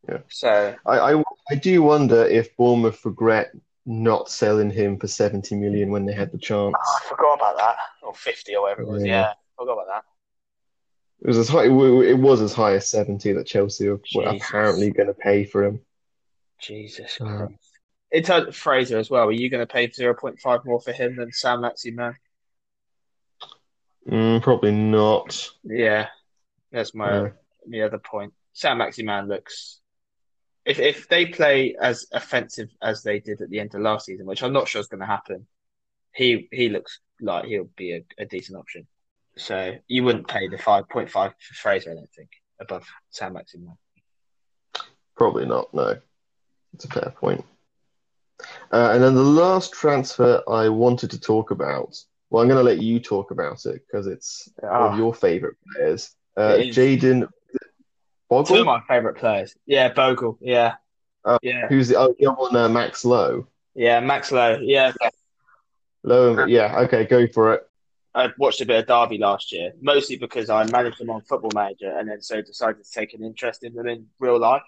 [0.06, 0.18] Yeah.
[0.28, 3.52] So I, I, I do wonder if Bournemouth regret
[3.86, 6.74] not selling him for 70 million when they had the chance.
[6.78, 9.02] oh, I forgot about that, or 50 or whatever it was.
[9.02, 9.08] Yeah.
[9.12, 10.04] Yeah, forgot about that.
[11.22, 11.64] It was as high.
[11.64, 14.46] It was as high as 70 that Chelsea were, Jesus.
[14.48, 15.80] apparently going to pay for him.
[16.60, 17.54] Jesus Uh, Christ.
[18.12, 21.16] In terms of Fraser as well, are you going to pay 0.5 more for him
[21.16, 22.14] than Saint-Maximin?
[24.08, 25.50] Mm, probably not.
[25.64, 26.08] Yeah,
[26.70, 27.28] that's my Yeah.
[27.66, 28.32] the other point.
[28.52, 29.80] Saint-Maximin looks.
[30.64, 34.26] If if they play as offensive as they did at the end of last season,
[34.26, 35.46] which I'm not sure is going to happen,
[36.14, 38.86] he he looks like he'll be a, a decent option.
[39.38, 43.76] So you wouldn't pay the 5.5 for Fraser, I don't think, above Saint-Maximin.
[45.16, 45.72] Probably not.
[45.74, 45.96] No,
[46.74, 47.44] it's a fair point.
[48.72, 51.96] Uh, and then the last transfer I wanted to talk about.
[52.30, 55.14] Well, I'm going to let you talk about it because it's one Ah, of your
[55.14, 56.14] favourite players.
[56.36, 56.76] Uh, It is.
[56.76, 57.28] Jayden
[58.30, 59.54] two of my favourite players.
[59.66, 60.36] Yeah, Bogle.
[60.40, 60.74] Yeah,
[61.24, 61.38] Oh.
[61.42, 63.46] yeah, who's the, oh, the other one, uh, Max Lowe.
[63.74, 64.00] yeah.
[64.00, 64.58] Max Lowe.
[64.60, 64.92] Yeah,
[66.02, 67.68] Lowe, yeah, okay, go for it.
[68.16, 71.50] I watched a bit of Derby last year, mostly because I managed them on Football
[71.54, 74.62] Manager, and then so decided to take an interest in them in real life.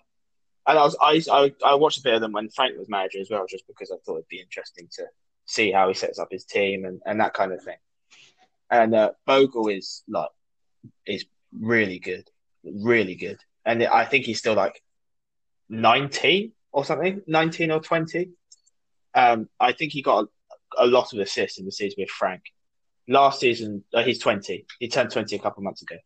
[0.66, 3.20] And I was I I, I watched a bit of them when Frank was manager
[3.20, 5.06] as well, just because I thought it'd be interesting to
[5.46, 7.78] see how he sets up his team and, and that kind of thing.
[8.70, 10.28] And uh, Bogle is like
[11.06, 11.24] is
[11.58, 12.28] really good,
[12.62, 14.82] really good, and I think he's still like
[15.70, 18.32] nineteen or something, nineteen or twenty.
[19.14, 20.26] Um, I think he got
[20.76, 22.42] a, a lot of assists in the season with Frank
[23.08, 25.96] last season uh, he's 20 he turned 20 a couple months ago.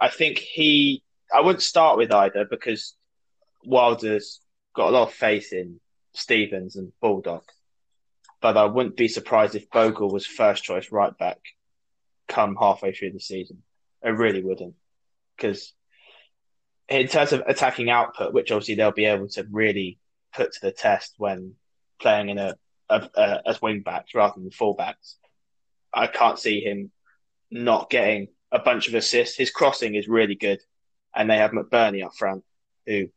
[0.00, 1.02] I think he
[1.34, 2.94] i wouldn't start with either because
[3.64, 4.40] wilder's
[4.74, 5.80] got a lot of faith in
[6.14, 7.44] stevens and Baldock
[8.40, 11.38] but i wouldn't be surprised if bogle was first choice right back
[12.28, 13.62] come halfway through the season.
[14.04, 14.74] I really wouldn't.
[15.36, 15.72] Because
[16.88, 19.98] in terms of attacking output which obviously they'll be able to really
[20.34, 21.54] put to the test when
[22.00, 22.54] playing in a,
[22.88, 25.16] a, a as wing backs rather than full-backs
[25.92, 26.90] I can't see him
[27.50, 29.36] not getting a bunch of assists.
[29.36, 30.60] His crossing is really good,
[31.14, 32.44] and they have McBurnie up front,
[32.86, 33.08] who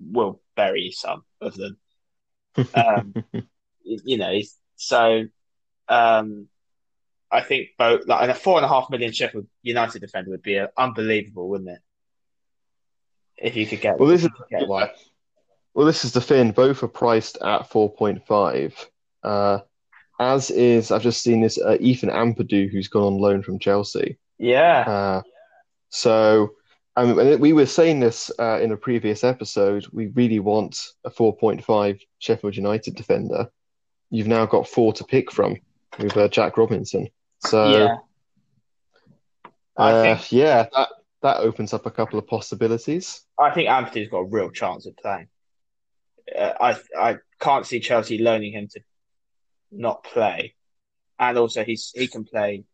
[0.00, 1.78] will bury some of them.
[2.74, 3.14] Um,
[3.82, 4.40] you know,
[4.76, 5.24] so
[5.88, 6.48] um,
[7.30, 10.42] I think both like and a four and a half million Sheffield United defender would
[10.42, 11.80] be uh, unbelievable, wouldn't it?
[13.36, 14.88] If you could get, Well, this is get one.
[15.74, 16.52] well, this is the thing.
[16.52, 18.86] Both are priced at 4.5.
[19.22, 19.58] Uh,
[20.18, 24.18] as is, I've just seen this uh, Ethan Ampadu, who's gone on loan from Chelsea.
[24.38, 25.22] Yeah, Uh,
[25.90, 26.52] so,
[26.94, 29.86] I mean, we were saying this uh, in a previous episode.
[29.92, 33.48] We really want a 4.5 Sheffield United defender.
[34.10, 35.56] You've now got four to pick from
[35.98, 37.08] with uh, Jack Robinson.
[37.40, 37.96] So yeah.
[39.76, 40.88] I uh, think yeah, that
[41.22, 43.22] that opens up a couple of possibilities.
[43.38, 45.28] I think Anthony's got a real chance of playing.
[46.36, 48.80] Uh, I I can't see Chelsea loaning him to
[49.70, 50.54] not play,
[51.18, 52.64] and also he's he can play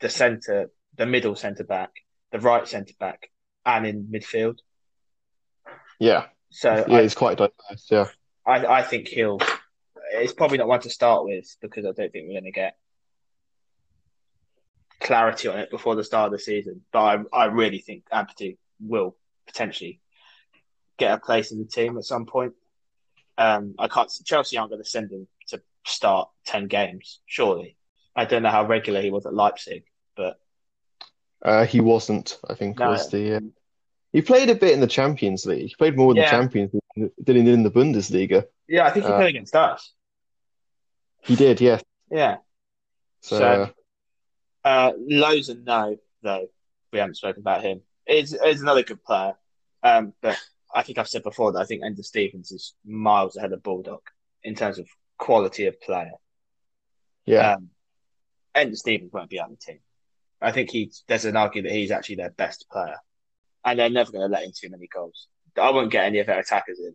[0.00, 1.90] the centre, the middle centre back,
[2.32, 3.30] the right centre back,
[3.64, 4.58] and in midfield.
[5.98, 7.86] Yeah, So yeah, I, he's quite diverse.
[7.90, 8.08] Yeah,
[8.46, 9.40] I I think he'll.
[10.12, 12.76] It's probably not one to start with because I don't think we're going to get
[15.00, 16.82] clarity on it before the start of the season.
[16.92, 20.00] But I I really think Anthony will potentially
[20.98, 22.52] get a place in the team at some point.
[23.36, 24.10] Um, I can't.
[24.24, 25.26] Chelsea aren't going to send him
[25.84, 27.76] start ten games, surely.
[28.16, 29.84] I don't know how regular he was at Leipzig,
[30.16, 30.38] but
[31.42, 32.38] uh, he wasn't.
[32.48, 32.90] I think No.
[32.90, 33.36] was the.
[33.36, 33.40] Uh,
[34.12, 35.68] he played a bit in the Champions League.
[35.70, 38.46] He played more in the Champions League than he did in the Bundesliga.
[38.68, 39.92] yeah, I think he Uh, played against us.
[41.22, 41.82] He did, yes.
[42.10, 42.36] Yeah,
[43.20, 43.74] So, So-
[44.64, 46.46] uh, Lozen, no, though
[46.92, 47.82] we haven't spoken about him.
[48.06, 49.34] Is is another good player,
[49.82, 50.38] um, but
[50.72, 54.10] I think I've said before that I think Enda Stevens is miles ahead of Baldock
[54.42, 54.86] in terms of
[55.24, 56.12] quality of player.
[57.26, 57.70] yeah, Um,
[58.54, 59.80] Enda Stevens won't be on the team.
[60.40, 62.98] I think he there's an argument that he's actually their best player,
[63.64, 65.28] and they're never going to let in too many goals.
[65.56, 66.94] I won't get any of their attackers in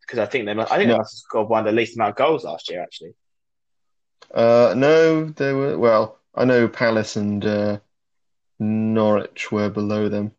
[0.00, 0.94] because I think they must, I think No.
[0.94, 2.82] they must have scored one of the least amount of goals last year.
[2.82, 3.14] Actually,
[4.32, 5.76] Uh, no, they were.
[5.78, 7.78] Well, I know Palace and uh,
[8.58, 10.32] Norwich were below them,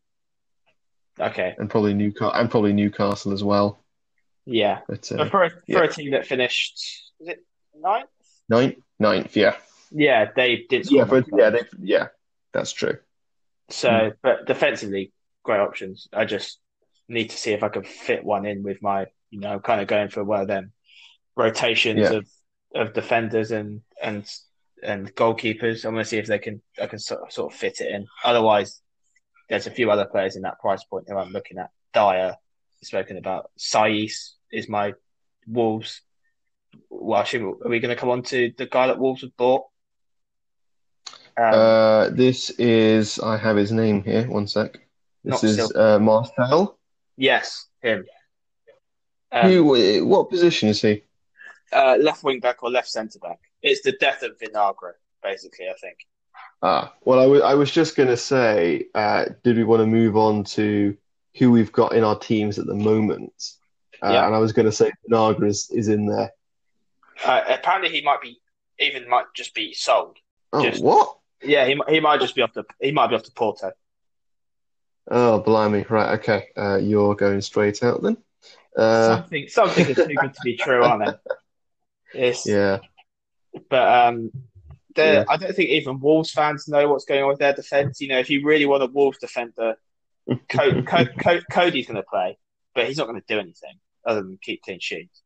[1.19, 3.84] okay, and probably Newcastle, and probably Newcastle as well.
[4.45, 5.83] Yeah, But but uh, for a, for yeah.
[5.83, 7.43] a team that finished was it
[7.79, 8.09] ninth?
[8.49, 9.55] ninth, ninth, yeah,
[9.91, 10.85] Yeah, they did.
[10.85, 12.07] score yeah, but yeah, they, yeah,
[12.53, 12.97] that's true.
[13.69, 15.11] So, but defensively,
[15.43, 16.07] great options.
[16.13, 16.59] I just
[17.07, 19.87] need to see if I can fit one in with my, you know, kind of
[19.87, 20.71] going for one of them
[21.35, 22.17] rotations Yeah.
[22.17, 22.27] of
[22.75, 24.29] of defenders and and
[24.83, 25.85] and goalkeepers.
[25.85, 27.91] I'm going to see if they can I can sort of, sort of fit it
[27.93, 28.05] in.
[28.23, 28.81] Otherwise,
[29.49, 31.69] there's a few other players in that price point who I'm looking at.
[31.93, 32.35] Dyer,
[32.85, 33.51] spoken about.
[33.57, 34.93] Saiss is my
[35.47, 36.01] Wolves.
[36.89, 39.63] Well, assume, are we going to come on to the guy that Wolves have bought?
[41.37, 43.19] Um, Uh, this is.
[43.19, 44.27] I have his name here.
[44.29, 44.79] One sec.
[45.23, 46.75] This is still- uh, Marçal.
[47.17, 48.05] yes, him.
[49.31, 50.05] Um, Who?
[50.05, 51.03] What position is he?
[51.73, 53.39] uh, left wing back or left centre back.
[53.61, 55.67] It's the death of Vinagre, basically.
[55.67, 55.97] I think.
[56.61, 59.87] Ah, well, I wa- I was just going to say, uh, did we want to
[59.87, 60.95] move on to
[61.37, 63.33] who we've got in our teams at the moment?
[64.03, 64.25] Uh, Yeah.
[64.27, 66.31] And I was going to say Naga is, is in there.
[67.23, 68.39] Uh, apparently, he might be
[68.79, 70.17] even might just be sold.
[70.51, 71.17] Oh, Just- what?
[71.41, 73.71] Yeah, he he might just be off the he might be off to Porto.
[75.09, 75.85] Oh, blimey.
[75.87, 76.47] Right, okay.
[76.57, 78.17] Uh, you're going straight out then.
[78.75, 81.13] Uh, something something is too good to be true, aren't they?
[82.29, 82.79] It's, yeah.
[83.69, 84.31] But um,
[84.95, 85.25] Yeah.
[85.27, 87.99] I don't think even Wolves fans know what's going on with their defence.
[87.99, 89.75] You know, if you really want a Wolves defender,
[90.49, 92.37] Co- Co- Co- Coady's going to play,
[92.73, 95.21] but he's not going to do anything other than keep clean sheets.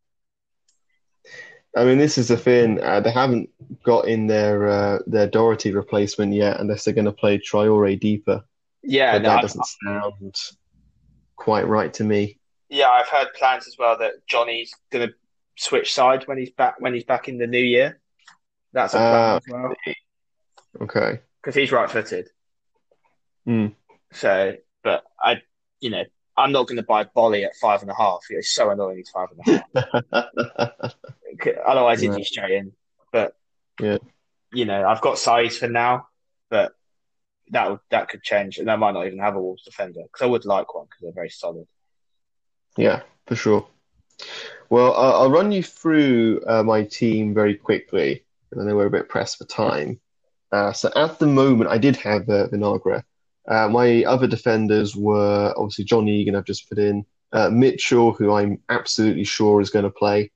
[1.76, 2.82] I mean, this is the thing.
[2.82, 3.50] Uh, they haven't
[3.84, 8.44] got in their uh, their Doherty replacement yet, unless they're going to play Traore deeper.
[8.82, 10.36] Yeah, But no, that I- doesn't sound
[11.36, 12.40] quite right to me.
[12.70, 15.14] yeah, I've heard plans as well that Johnny's going to
[15.58, 18.00] switch sides when he's back when he's back in the new year.
[18.74, 19.74] That's a plan Ah, as well
[20.82, 21.20] Okay.
[21.42, 22.30] because he's right-footed.
[23.46, 23.68] Hmm.
[24.14, 25.42] So, but I,
[25.80, 26.04] you know,
[26.38, 28.20] I'm not going to buy Boly at five and a half.
[28.30, 28.98] It's so annoying.
[28.98, 30.24] He's five and a
[30.72, 30.96] half.
[31.66, 32.16] Otherwise, he'd Yeah.
[32.16, 32.72] be straight in.
[33.12, 33.36] But
[33.80, 33.98] Yeah.
[34.52, 36.08] you know, I've got Saiss for now,
[36.50, 36.74] but
[37.52, 40.24] that would that could change, and I might not even have a Wolves defender because
[40.26, 41.68] I would like one because they're very solid.
[42.78, 43.68] Yeah, for sure.
[44.70, 48.24] Well, I'll, I'll run you through uh, my team very quickly.
[48.58, 50.00] I know we're a bit pressed for time.
[50.52, 53.04] Uh, so at the moment, I did have uh, Vinagre.
[53.50, 58.32] Uh, my other defenders were obviously John Egan, I've just put in, uh, Mitchell, who
[58.32, 60.32] I'm absolutely sure is going to play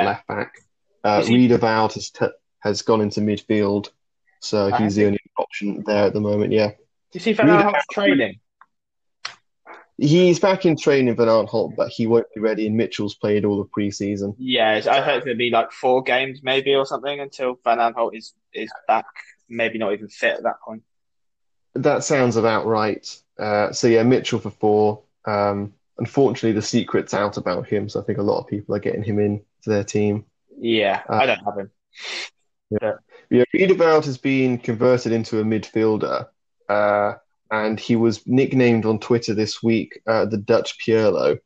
[0.00, 0.52] at left back.
[1.04, 1.34] Uh, Is he-
[1.94, 2.26] has, t-
[2.60, 3.90] has gone into midfield,
[4.40, 5.06] so Ah, he's has the he?
[5.06, 6.52] only option there at the moment.
[6.52, 6.72] Yeah.
[7.12, 8.40] you see Van Aanholt's training.
[9.98, 13.56] He's back in training Van Aanholt, but he won't be ready, and Mitchell's played all
[13.58, 14.34] the pre-season.
[14.38, 17.78] Yeah, I heard it's going to be like four games maybe or something until Van
[17.78, 19.06] Aanholt is is back.
[19.48, 20.82] Maybe not even fit at that point.
[21.76, 23.06] That sounds about right.
[23.38, 25.02] Uh, so yeah, Mitchell for four.
[25.24, 28.80] Um, unfortunately, the secret's out about him, so I think a lot of people are
[28.80, 30.24] getting him in to their team.
[30.58, 31.70] Yeah, Uh, I don't have him.
[32.70, 32.92] Yeah,
[33.30, 36.28] yeah Riedewald has been converted into a midfielder,
[36.68, 37.14] uh,
[37.50, 41.38] and he was nicknamed on Twitter this week uh, the Dutch Pirlo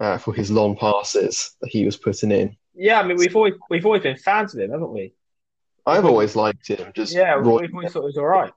[0.00, 2.56] uh, for his long passes that he was putting in.
[2.74, 5.14] Yeah, I mean we've always we've always been fans of him, haven't we?
[5.86, 6.92] I've always liked him.
[6.94, 8.52] Just Yeah, Roy- we, we thought it was all right.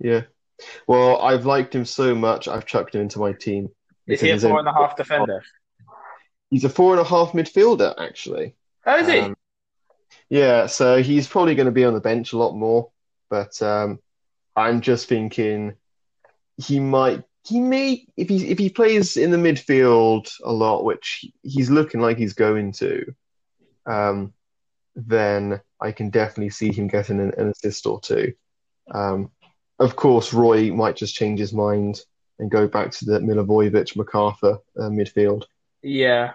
[0.00, 0.22] Yeah.
[0.86, 3.68] Well, I've liked him so much, I've chucked him into my team.
[4.06, 5.42] Is he a four and a half defender?
[6.50, 8.56] He's a four and a half midfielder, actually.
[8.84, 9.20] Oh, is he?
[9.20, 9.36] Um,
[10.28, 12.90] yeah, so he's probably going to be on the bench a lot more,
[13.28, 14.00] but um,
[14.56, 15.74] I'm just thinking
[16.56, 21.24] he might, he may, if he if he plays in the midfield a lot, which
[21.42, 23.14] he's looking like he's going to,
[23.86, 24.32] um,
[24.94, 28.34] then I can definitely see him getting an, an assist or two.
[28.90, 29.30] Um,
[29.80, 32.00] of course, Roy might just change his mind
[32.38, 35.44] and go back to the Milivojevic McArthur uh, midfield
[35.82, 36.32] yeah.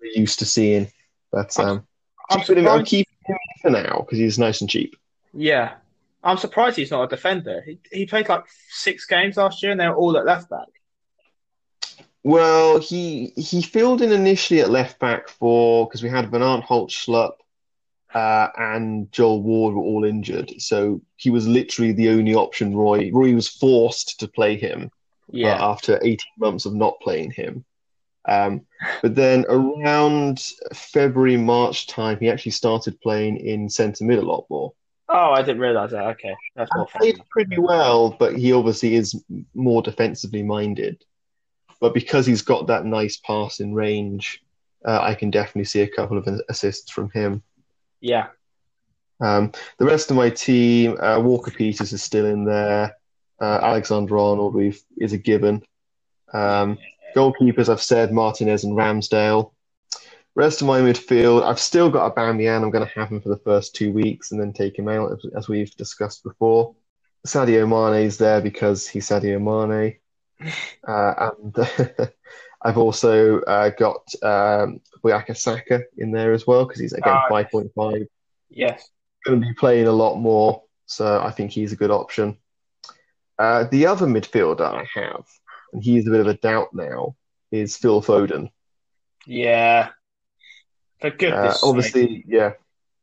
[0.00, 0.90] we're used to seeing,
[1.30, 1.86] but um.
[2.30, 4.96] I'm keeping him, I'm keeping him for now because he's nice and cheap.
[5.34, 5.74] Yeah.
[6.24, 7.62] I'm surprised he's not a defender.
[7.66, 10.68] He, he played like six games last year and they were all at left back.
[12.22, 16.64] Well, he he filled in initially at left back for because we had Van Arndt,
[16.64, 17.32] Holt, Schlupp,
[18.14, 22.76] uh, and Joel Ward were all injured, so he was literally the only option.
[22.76, 24.90] Roy Roy was forced to play him
[25.34, 27.64] uh, after 18 months of not playing him.
[28.28, 28.62] Um,
[29.02, 34.46] but then around February March time, he actually started playing in centre mid a lot
[34.48, 34.72] more.
[35.08, 36.06] Oh, I didn't realize that.
[36.06, 36.34] Okay.
[36.56, 39.22] That's more played pretty well, but he obviously is
[39.54, 41.04] more defensively minded.
[41.80, 44.40] But because he's got that nice passing range,
[44.86, 47.42] uh, I can definitely see a couple of assists from him.
[48.02, 48.26] Yeah.
[49.20, 52.96] Um, the rest of my team, uh, Walker Peters is still in there.
[53.40, 55.62] Uh, Alexander Arnold we've, is a given.
[56.34, 56.78] Um,
[57.16, 59.52] goalkeepers, I've said Martinez and Ramsdale.
[60.34, 62.62] Rest of my midfield, I've still got Aubameyang.
[62.62, 65.12] I'm going to have him for the first two weeks and then take him out,
[65.12, 66.74] as, as we've discussed before.
[67.26, 69.96] Sadio Mane is there because he's Sadio Mane.
[70.88, 71.54] Uh, and
[72.64, 77.26] I've also uh, got um, Bukayo Saka in there as well because he's again Ah,
[77.30, 77.48] yes.
[77.52, 78.06] 5.5
[78.50, 78.88] Yes.
[79.24, 82.36] going to be playing a lot more, so I think he's a good option.
[83.38, 85.24] Uh, the other midfielder I have,
[85.72, 87.16] and he's a bit of a doubt now,
[87.50, 88.50] is Phil Foden.
[89.26, 89.88] Yeah.
[91.00, 91.68] For Uh, goodness sake.
[91.68, 92.52] obviously, yeah,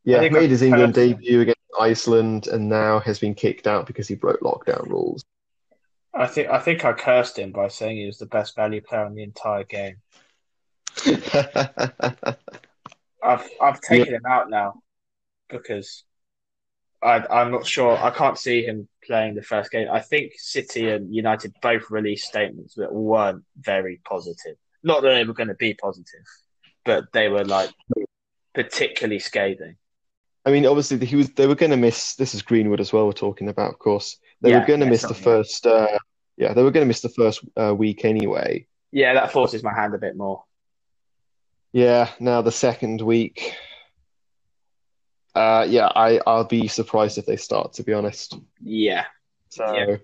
[0.05, 4.07] yeah, made I've his England debut against Iceland, and now has been kicked out because
[4.07, 5.25] he broke lockdown rules.
[6.13, 9.05] I think I think I cursed him by saying he was the best value player
[9.05, 9.97] in the entire game.
[13.23, 14.81] I've I've taken him out now
[15.49, 16.03] because
[17.01, 17.97] I I'm not sure.
[17.97, 19.87] I can't see him playing the first game.
[19.91, 24.55] I think City and United both released statements that weren't very positive.
[24.83, 26.25] Not that they were going to be positive,
[26.85, 27.71] but they were like
[28.53, 29.75] particularly scathing.
[30.45, 31.29] I mean, obviously, he was.
[31.29, 32.15] They were going to miss.
[32.15, 33.05] This is Greenwood as well.
[33.05, 34.17] We're talking about, of course.
[34.41, 35.65] They Yeah, were going to yeah, miss the first.
[35.65, 35.97] Uh,
[36.37, 38.65] yeah, they were going to miss the first uh, week anyway.
[38.91, 40.43] Yeah, that forces my hand a bit more.
[41.73, 43.53] Yeah, now the second week.
[45.35, 48.37] Uh, yeah, I, I'll be surprised if they start, to be honest.
[48.61, 49.05] Yeah,
[49.49, 49.97] So Yeah.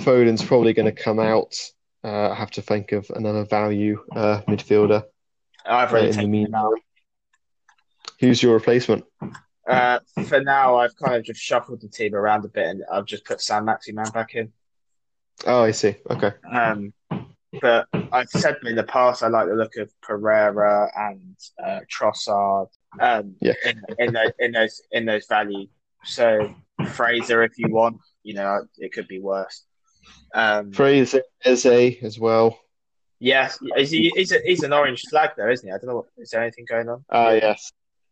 [0.00, 1.54] Foden's probably going to come out.
[2.04, 5.04] Uh, I have to think of another value uh, midfielder
[5.66, 6.78] I've uh, already in the taken him out.
[8.20, 9.04] Who's your replacement?
[9.68, 13.04] Uh, for now, I've kind of just shuffled the team around a bit, and I've
[13.06, 14.50] just put Saint-Maximin back in.
[15.46, 15.96] Oh, I see.
[16.10, 16.32] Okay.
[16.50, 16.92] Um,
[17.60, 22.68] but I've said in the past I like the look of Pereira and uh, Trossard.
[23.00, 23.52] Um, Yeah.
[23.64, 25.66] in, in those in those in those value.
[26.04, 26.54] So
[26.92, 29.64] Fraser, if you want, you know, it could be worse.
[30.34, 31.66] Um, Fraser Eze
[32.02, 32.58] as well.
[33.20, 34.10] yes, is he?
[34.14, 35.72] He's, a, he's an orange flag there, isn't he?
[35.72, 35.96] I don't know.
[35.96, 37.04] What, is there anything going on?
[37.10, 37.70] Ah, yes.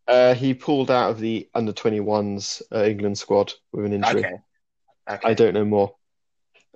[0.08, 4.20] Uh, he pulled out of the under 21s uh, England squad with an injury.
[4.24, 4.34] Okay.
[5.08, 5.28] Okay.
[5.28, 5.94] I don't know more.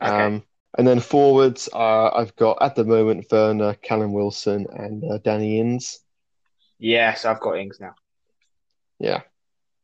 [0.03, 0.11] Okay.
[0.11, 0.43] Um,
[0.79, 5.59] and then forwards, uh, I've got at the moment Werner, Callum Wilson, and uh, Danny
[5.59, 6.01] Ings.
[6.79, 7.95] yes, I've got Ings now.
[8.99, 9.23] Yeah.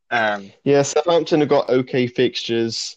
[0.09, 2.95] Um, Yeah, Southampton have got okay fixtures.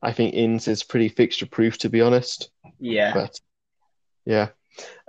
[0.00, 2.50] I think Ings is pretty fixture proof, to be honest.
[2.78, 3.12] yeah.
[3.14, 3.40] But
[4.24, 4.48] yeah,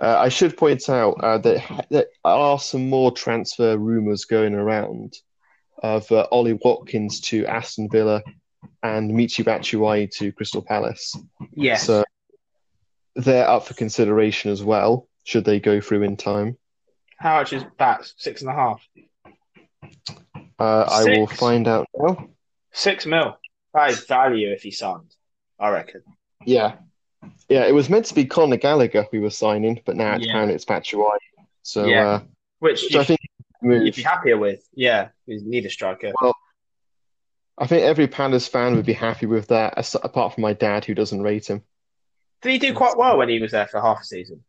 [0.00, 5.16] uh, I should point out uh, that there are some more transfer rumours going around
[5.82, 8.22] of uh, Ollie Watkins to Aston Villa
[8.82, 11.16] and Michi Batshuayi to Crystal Palace.
[11.52, 11.84] Yes.
[11.84, 12.04] So
[13.14, 16.56] they're up for consideration as well, should they go through in time.
[17.18, 18.14] How much is Bats?
[18.18, 18.86] Six and a half.
[20.58, 22.28] Uh, I will find out now.
[22.72, 23.38] Six mil.
[23.72, 25.14] That is value if he signed.
[25.58, 26.02] I reckon.
[26.44, 26.76] Yeah.
[27.48, 30.32] Yeah, it was meant to be Conor Gallagher we were signing, but now it's Yeah.
[30.32, 31.18] apparently it's Batshuayi.
[31.62, 32.06] So, Yeah.
[32.06, 32.20] uh,
[32.58, 33.20] Which which I think
[33.62, 34.66] you'd be happier with.
[34.74, 36.12] Yeah, you need a striker.
[36.20, 36.34] Well,
[37.58, 40.94] I think every Palace fan would be happy with that, apart from my dad, who
[40.94, 41.62] doesn't rate him.
[42.42, 44.44] Did he do quite well when he was there for half a season?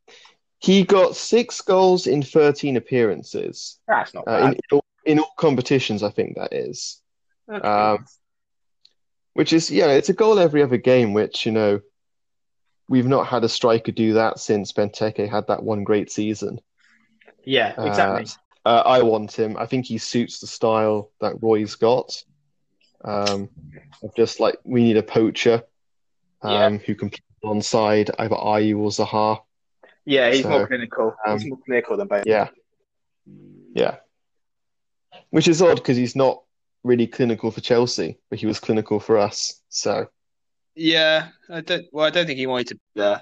[0.59, 5.31] He got six goals in 13 appearances That's not uh, in, in, all, in all
[5.37, 7.01] competitions, I think that is.
[7.49, 7.65] Okay.
[7.67, 8.05] Um,
[9.33, 11.79] which is, yeah, it's a goal every other game, which, you know,
[12.87, 16.59] we've not had a striker do that since Benteke had that one great season.
[17.43, 18.25] yeah, exactly.
[18.65, 19.55] Uh, I want him.
[19.57, 22.23] I think he suits the style that Roy's got.
[23.03, 23.49] Um,
[24.17, 25.63] just like we need a poacher
[26.41, 29.39] um, who can play on onside either Ayew or Zaha.
[30.05, 31.15] yeah, he's so, more clinical.
[31.25, 32.23] um, he's more clinical than both.
[32.25, 32.49] Yeah,
[33.73, 33.97] yeah.
[35.29, 36.41] Which is odd because he's not
[36.83, 39.61] really clinical for Chelsea, but he was clinical for us.
[39.69, 40.09] So
[40.77, 41.85] Yeah, I don't.
[41.91, 42.79] Well, I don't think he wanted to.
[42.93, 43.19] Yeah,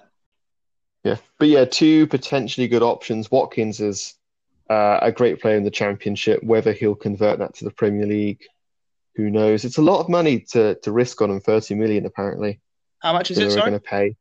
[1.03, 3.31] yeah, but yeah, two potentially good options.
[3.31, 4.13] Watkins is
[4.69, 6.43] uh, a great player in the Championship.
[6.43, 8.43] Whether he'll convert that to the Premier League,
[9.15, 9.63] who knows?
[9.63, 11.39] It's a lot of money to to risk on him.
[11.39, 12.59] Thirty million apparently.
[12.99, 13.51] how much is it?
[13.51, 13.61] Sorry.
[13.61, 14.15] going to pay.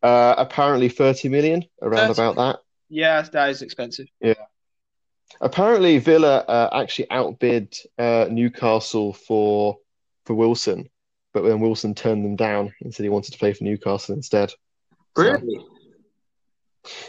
[0.00, 2.60] Uh, apparently 30 million, around 30 about that.
[2.88, 4.06] Yeah, that is expensive.
[4.20, 4.34] Yeah.
[5.40, 9.78] Apparently Villa uh, actually outbid uh, Newcastle for
[10.24, 10.88] for Wilson,
[11.42, 14.50] but then Wilson turned them down and said he wanted to play for Newcastle instead.
[15.16, 15.64] So- Really?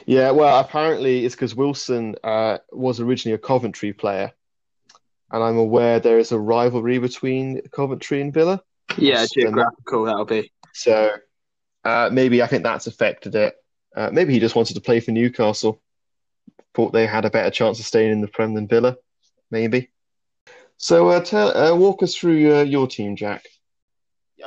[0.05, 4.31] yeah, well, apparently it's because Wilson uh, was originally a Coventry player,
[5.31, 8.61] and I'm aware there is a rivalry between Coventry and Villa.
[8.97, 10.05] Yeah, geographical.
[10.05, 10.51] That'll be.
[10.73, 11.11] So
[11.85, 13.55] uh, maybe I think that's affected it.
[13.95, 15.81] Uh, maybe he just wanted to play for Newcastle.
[16.73, 18.97] Thought they had a better chance of staying in the Prem than Villa.
[19.51, 19.89] Maybe.
[20.77, 23.43] So uh, tell, uh, walk us through uh, your team, Jack.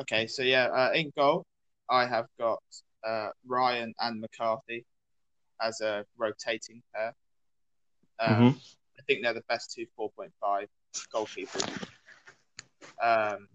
[0.01, 1.45] Okay, so yeah, uh, in goal,
[1.89, 2.63] I have got
[3.05, 4.85] uh, Ryan and McCarthy
[5.61, 7.15] as a rotating pair.
[8.19, 8.61] Um, Mhm.
[8.99, 10.69] I think they're the best two 4.5
[11.13, 11.89] goalkeepers.
[13.01, 13.49] Um,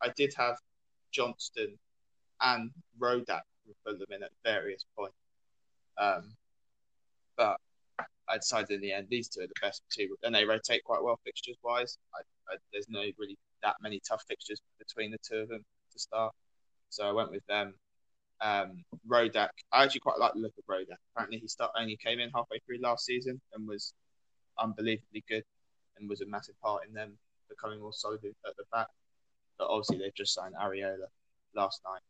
[0.00, 0.56] I did have
[1.10, 1.78] Johnstone
[2.40, 3.42] and Rodak
[3.84, 5.16] put them in at various points.
[5.98, 6.36] Um,
[7.36, 7.60] but
[8.28, 11.02] I decided in the end these two are the best two, and they rotate quite
[11.02, 11.98] well fixtures wise.
[12.14, 12.20] I,
[12.52, 16.32] I, there's no really that many tough fixtures between the two of them to start,
[16.90, 17.74] so I went with them.
[18.40, 20.96] Um, Rodak, I actually quite like the look of Rodak.
[21.14, 23.94] Apparently, he start only came in halfway through last season and was
[24.58, 25.44] unbelievably good,
[25.96, 27.16] and was a massive part in them
[27.48, 28.88] becoming more solid at the back.
[29.58, 31.06] But obviously, they've just signed Areola
[31.54, 32.00] last night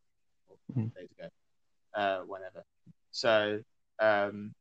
[0.48, 0.94] or Mhm.
[0.94, 1.28] days ago,
[1.94, 2.64] uh, whenever.
[3.10, 3.62] So
[3.98, 4.54] um,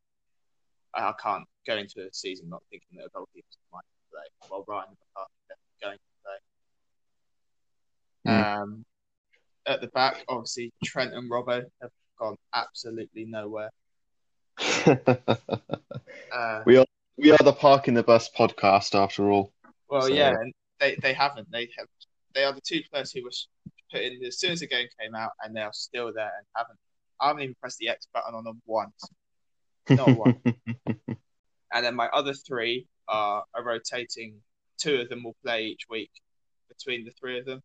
[0.94, 4.24] I I can't go into a season not thinking that a goalkeeper might play.
[4.48, 5.32] While Ryan and McCarthy
[5.80, 6.38] going to play.
[8.62, 8.84] Um,
[9.66, 13.70] at the back, obviously Trent and Robbo have gone absolutely nowhere.
[14.58, 16.86] Uh, we are
[17.16, 19.52] we are the Park in the Bus podcast after all.
[19.88, 21.50] well, So- yeah, and they, they haven't.
[21.50, 21.86] They have.
[22.34, 23.30] They are the two players who were
[23.92, 26.46] put in as soon as the game came out, and they are still there and
[26.56, 26.78] haven't.
[27.20, 29.04] I haven't even pressed the X button on them once.
[29.88, 30.40] Not one.
[31.74, 34.34] And then my other three are, are rotating.
[34.76, 36.10] Two of them will play each week
[36.68, 37.62] between the three of them.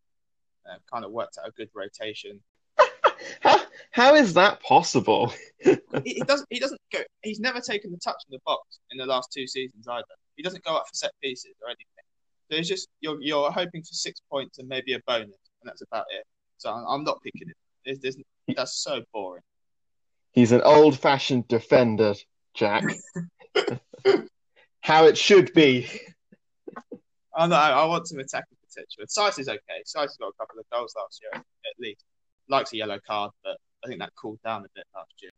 [0.69, 2.39] Uh, kind of worked out a good rotation.
[3.41, 3.59] how,
[3.91, 5.33] how is that possible?
[6.03, 6.47] He, he doesn't.
[6.51, 6.99] He doesn't go.
[7.23, 10.05] He's never taken the touch in the box in the last two seasons either.
[10.35, 11.85] He doesn't go up for set pieces or anything.
[12.51, 15.25] So it's just you're you're hoping for six points and maybe a bonus,
[15.61, 16.23] and that's about it.
[16.57, 17.55] So I'm, I'm not picking it.
[17.85, 18.17] It's, it's,
[18.55, 19.41] that's so boring.
[20.31, 22.13] He's an old-fashioned defender,
[22.53, 22.83] Jack.
[24.81, 25.89] How it should be.
[27.35, 27.55] I know.
[27.55, 28.56] I want some attacking
[29.07, 29.81] Saiss is okay.
[29.85, 32.03] Saiss has got a couple of goals last year, at least.
[32.49, 35.31] Likes a yellow card, but I think that cooled down a bit last year.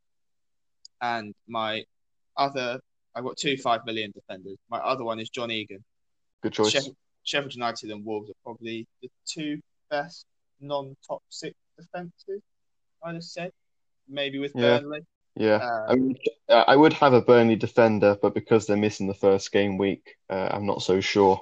[1.01, 1.83] And my
[2.37, 2.79] other,
[3.15, 4.57] I've got two five million defenders.
[4.69, 5.83] My other one is John Egan.
[6.43, 6.71] Good choice.
[6.71, 9.59] Sheffield, Sheffield United and Wolves are probably the two
[9.89, 10.25] best
[10.59, 12.41] non-top six defenses.
[13.03, 13.51] I'd have said,
[14.07, 14.79] maybe with Yeah.
[14.79, 15.01] Burnley.
[15.35, 15.55] Yeah.
[15.55, 16.19] Uh, I would,
[16.49, 20.17] uh, I would have a Burnley defender, but because they're missing the first game week,
[20.29, 21.41] uh, I'm not so sure.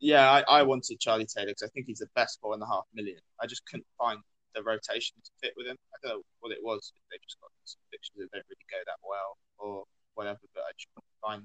[0.00, 2.66] Yeah, I, I wanted Charlie Taylor because I think he's the best four and a
[2.66, 3.18] half million.
[3.40, 4.20] I just couldn't find
[4.54, 5.76] the rotation to fit with him.
[5.94, 6.92] I don't know what it was.
[7.10, 9.84] They just got some fixtures that don't really go that well or
[10.14, 11.42] whatever, but I just couldn't find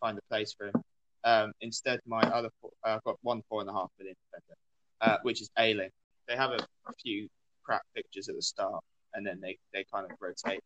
[0.00, 0.82] find a place for him.
[1.24, 4.56] Um, instead, my other four, uh, I've got one four and a half million defender,
[5.00, 5.90] uh, which is Ayling.
[6.28, 6.58] They have a,
[7.02, 7.28] few
[7.64, 10.60] crap fixtures at the start, and then they, they kind of rotate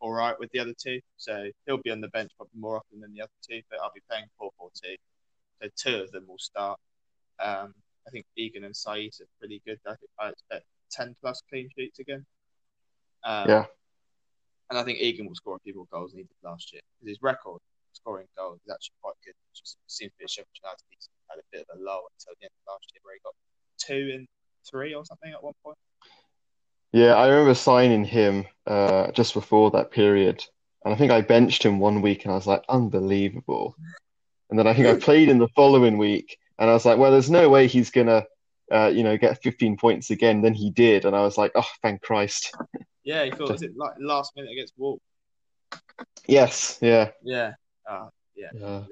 [0.00, 1.00] all right with the other two.
[1.16, 3.92] So he'll be on the bench probably more often than the other two, but I'll
[3.94, 4.96] be playing 4 4 2.
[5.62, 6.78] So two of them will start.
[7.38, 7.74] Um,
[8.06, 9.78] I think Egan and Saiss are pretty good.
[9.86, 12.24] I, think I expect 10 plus clean sheets again.
[13.24, 13.64] Um, Yeah.
[14.68, 16.82] And I think Egan will score a few more goals than he did last year
[16.98, 17.60] because his record
[17.92, 19.30] scoring goals is actually quite good.
[19.30, 20.82] It just seems to be a Sheffield United.
[20.90, 23.20] He's had a bit of a lull until the end of last year where he
[23.22, 23.34] got
[23.78, 24.26] two and
[24.68, 25.78] three or something at one point.
[26.92, 30.44] Yeah, I remember signing him uh, just before that period,
[30.84, 33.76] and I think I benched him one week, and I was like, unbelievable.
[34.50, 37.10] And then I think I played in the following week, and I was like, well,
[37.10, 38.24] there's no way he's gonna,
[38.72, 40.42] uh, you know, get 15 points again.
[40.42, 42.54] Then he did, and I was like, oh, thank Christ.
[43.04, 45.02] Yeah, he thought was it like last minute against Wolves?
[46.26, 47.10] Yes, yeah.
[47.22, 47.52] Yeah.
[47.88, 48.50] Oh, yeah.
[48.54, 48.82] Yeah.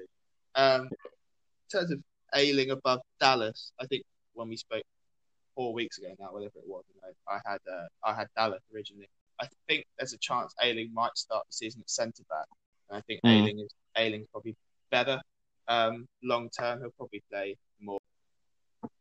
[0.55, 2.01] Um, in terms of
[2.35, 4.85] Ayling above Dallas, I think when we spoke
[5.55, 8.63] four weeks ago now, whatever it was, you know, I had uh, I had Dallas
[8.75, 9.09] originally.
[9.41, 12.47] I think there's a chance Ayling might start the season at centre back,
[12.89, 13.31] and I think Mm.
[13.31, 14.57] Ayling is Ayling's probably
[14.91, 15.21] better
[15.69, 16.81] um, long term.
[16.81, 17.99] He'll probably play more.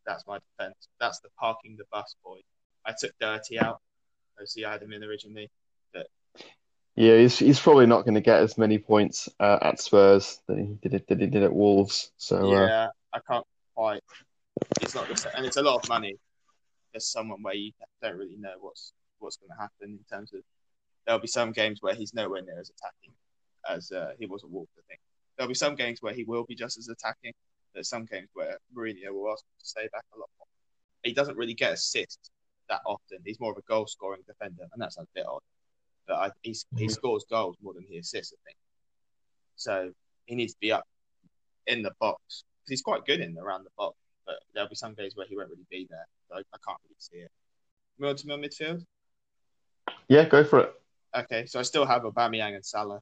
[0.05, 0.87] That's my defence.
[0.99, 2.39] That's the parking the bus boy.
[2.85, 3.79] I took Doherty out.
[4.35, 5.49] Obviously, I had him in originally.
[6.95, 10.57] Yeah, he's he's probably not going to get as many points uh, at Spurs that
[10.57, 12.11] he did that he did at Wolves.
[12.17, 13.45] So uh, yeah, I can't
[13.75, 14.03] quite.
[14.79, 16.17] It's not same, and it's a lot of money.
[16.93, 20.41] There's someone where you don't really know what's what's going to happen in terms of.
[21.05, 23.13] There'll be some games where he's nowhere near as attacking
[23.67, 24.69] as uh, he was at Wolves.
[24.77, 24.99] I think
[25.37, 27.33] there'll be some games where he will be just as attacking.
[27.73, 30.47] There's some games where Mourinho will ask him to stay back a lot more.
[31.03, 32.29] He doesn't really get assists
[32.69, 33.17] that often.
[33.25, 35.41] He's more of a goal scoring defender, and that's a bit odd.
[36.07, 36.91] But I, he's, he Mhm.
[36.91, 38.57] scores goals more than he assists, I think.
[39.55, 39.91] So
[40.25, 40.85] he needs to be up
[41.67, 43.97] in the box he's quite good in around the box.
[44.25, 46.05] But there'll be some days where he won't really be there.
[46.29, 47.31] So I, I can't really see it.
[47.99, 48.85] Move on to my midfield.
[50.07, 50.73] yeah, go for it.
[51.15, 53.01] Okay, so I still have Aubameyang and Salah.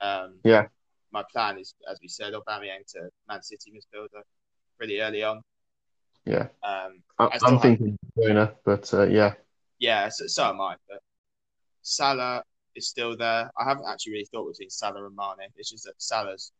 [0.00, 0.66] Um, Yeah.
[1.12, 4.22] My plan is, as we said, Aubameyang to Man City midfielder
[4.78, 5.42] pretty early on.
[6.24, 9.34] Yeah, Um, I, I'm thinking Werner, but uh, yeah,
[9.78, 10.76] yeah, so, so am I.
[10.88, 11.00] But
[11.82, 12.44] Salah
[12.76, 13.50] is still there.
[13.58, 15.48] I haven't actually really thought between Salah and Mane.
[15.56, 16.52] It's just that Salah's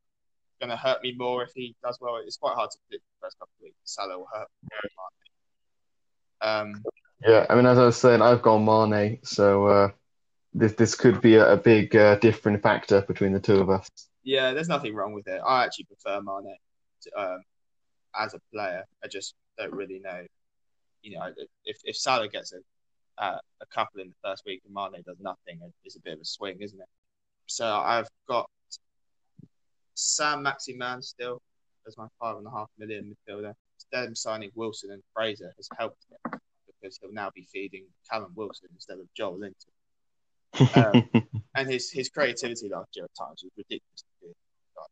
[0.61, 2.17] going to hurt me more if he does well.
[2.25, 3.77] It's quite hard to predict the first couple of weeks.
[3.85, 4.81] Salah will hurt me more
[6.43, 6.75] than Mane.
[6.75, 6.85] Um,
[7.27, 7.47] yeah.
[7.51, 9.89] I mean, as I was saying, I've gone Mane, so uh,
[10.55, 13.89] this this could be a, a big uh, different factor between the two of us.
[14.23, 15.41] Yeah, there's nothing wrong with it.
[15.45, 16.55] I actually prefer Mane
[17.03, 17.43] to, um,
[18.19, 18.85] as a player.
[19.03, 20.27] I just don't really know.
[21.03, 21.33] You know,
[21.65, 22.59] if if Salah gets a
[23.23, 26.21] uh, a couple in the first week and Mane does nothing, it's a bit of
[26.21, 26.89] a swing, isn't it?
[27.47, 28.49] So I've got
[29.95, 31.43] Saint-Maximin still
[31.87, 33.55] as my five and a half million midfielder.
[33.93, 38.69] Them signing Wilson and Fraser has helped him because he'll now be feeding Callum Wilson
[38.75, 39.55] instead of Joelinton.
[40.75, 41.09] Um,
[41.55, 44.05] and his his creativity last year at times was ridiculous.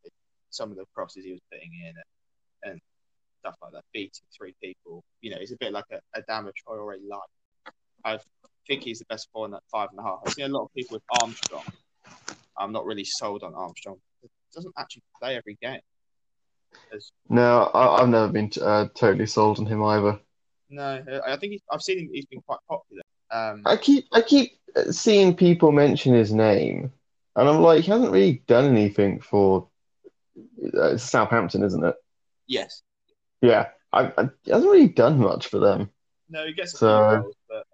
[0.05, 0.13] Like,
[0.51, 2.81] some of the crosses he was putting in and, and
[3.41, 5.03] stuff like that, beating three people.
[5.21, 7.73] You know, he's a bit like a, a Adama Traore light.
[8.05, 8.19] I
[8.67, 10.21] think he's the best four in that five and a half.
[10.27, 11.65] I've seen a lot of people with Armstrong.
[12.57, 13.97] I'm not really sold on Armstrong.
[14.23, 15.81] He doesn't actually play every game.
[17.29, 20.19] No, I, I've never been uh, totally sold on him either.
[20.71, 22.11] no, I think he's, I've seen him.
[22.13, 23.03] He's been quite popular.
[23.31, 24.59] Um, I keep I keep
[24.91, 26.93] seeing people mention his name,
[27.37, 29.65] and I'm like, he hasn't really done anything for uh,
[30.59, 31.95] it's Southampton, isn't it?
[32.47, 32.83] yes.
[33.41, 35.91] Yeah, I, I, he hasn't really done much for them.
[36.29, 37.67] No, he gets a So- few goals, but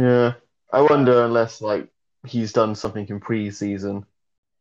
[0.00, 0.32] Yeah,
[0.72, 1.88] I wonder unless like
[2.24, 4.06] he's done something in pre-season.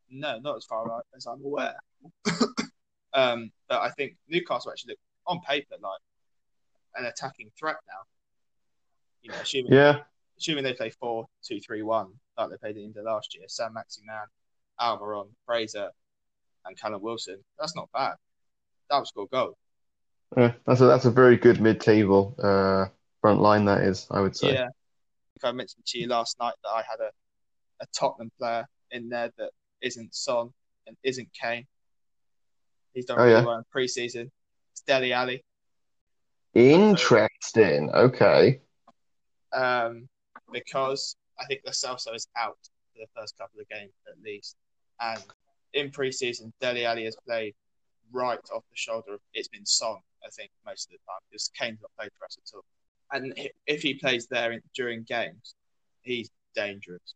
[0.10, 1.76] No, not as far as I'm aware.
[3.14, 6.00] um, but I think Newcastle actually look on paper like
[6.96, 8.00] an attacking threat now.
[9.22, 10.00] You know, assuming Yeah,
[10.38, 12.08] assuming they play four two three one
[12.38, 14.16] like they played at the end of last year, Saint-Maximin,
[14.80, 15.90] Almiron, Fraser,
[16.66, 17.38] and Callum Wilson.
[17.60, 18.16] That's not bad.
[18.90, 19.56] That will score goals.
[20.38, 22.86] yeah, that's a that's a very good mid-table uh,
[23.22, 23.66] front line.
[23.66, 24.54] That is, I would say.
[24.54, 24.66] Yeah.
[24.68, 27.10] I think I mentioned to you last night that I had a,
[27.82, 29.50] a Tottenham player in there that
[29.82, 30.50] isn't Son
[30.88, 31.66] and isn't Kane.
[32.94, 33.46] He's done Oh, really yeah.
[33.46, 34.32] well in pre-season.
[34.72, 35.44] It's Dele Alli.
[36.54, 37.90] Interesting.
[37.94, 38.62] Okay.
[39.54, 40.08] um,
[40.54, 42.58] because I think the Celso is out
[42.94, 44.56] for the first couple of games at least.
[45.02, 45.22] And
[45.76, 47.54] in pre-season, Dele Alli has played
[48.12, 49.18] right off the shoulder.
[49.34, 52.38] It's been Son, I think, most of the time because Kane's not played for us
[52.38, 52.66] at all.
[53.12, 53.34] And
[53.68, 55.56] if he plays there in, during games,
[56.02, 57.14] he's dangerous.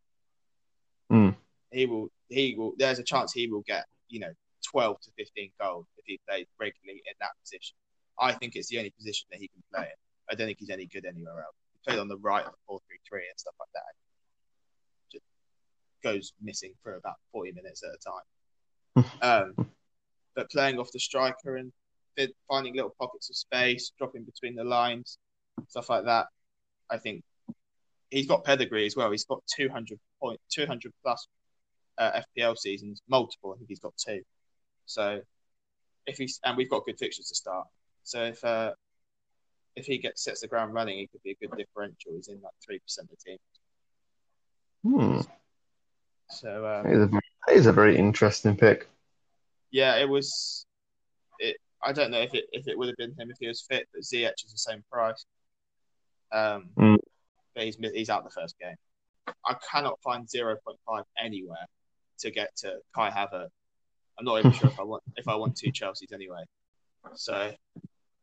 [1.08, 1.30] Hmm.
[1.72, 2.08] He will.
[2.28, 2.74] He will.
[2.78, 4.32] There's a chance he will get you know
[4.70, 7.76] 12 to 15 goals if he plays regularly in that position.
[8.20, 9.98] I think it's the only position that he can play in.
[10.30, 11.56] I don't think he's any good anywhere else.
[11.72, 13.82] He played on the right of the 4 3 3 and stuff like that.
[15.10, 15.24] Just
[16.04, 18.22] goes missing for about 40 minutes at a time.
[19.22, 19.54] um,
[20.34, 21.72] but playing off the striker and
[22.48, 25.18] finding little pockets of space, dropping between the lines,
[25.68, 26.26] stuff like that,
[26.90, 27.22] I think
[28.10, 29.10] he's got pedigree as well.
[29.10, 31.26] He's got 200 point, 200 plus
[31.98, 33.52] uh, FPL seasons, multiple.
[33.54, 34.22] I think he's got two.
[34.86, 35.20] So
[36.06, 37.66] if he's and we've got good fixtures to start.
[38.02, 38.72] So if uh,
[39.76, 42.12] if he gets sets the ground running, he could be a good differential.
[42.16, 43.38] He's in like three percent of the team.
[44.82, 45.20] Hmm.
[46.30, 47.20] So um,
[47.50, 48.88] That is a very, that is a very interesting pick.
[49.72, 50.66] yeah, it was.
[51.40, 53.62] It I don't know if it if it would have been him if he was
[53.68, 55.24] fit, but Ziyech is the same price.
[56.30, 56.98] Um, Mm.
[57.56, 58.76] but he's he's out the first game.
[59.44, 61.66] I cannot find zero point five anywhere
[62.20, 63.48] to get to Kai Havertz.
[64.16, 66.44] I'm not even sure if I want if I want two Chelsea's anyway.
[67.14, 67.52] So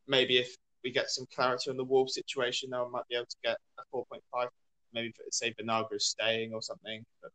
[0.07, 0.55] maybe if
[0.86, 3.84] we get some clarity on the Wolves situation, I might be able to get a
[3.91, 4.47] four point five.
[4.93, 7.32] Maybe for, say Bernardo is staying or something, but.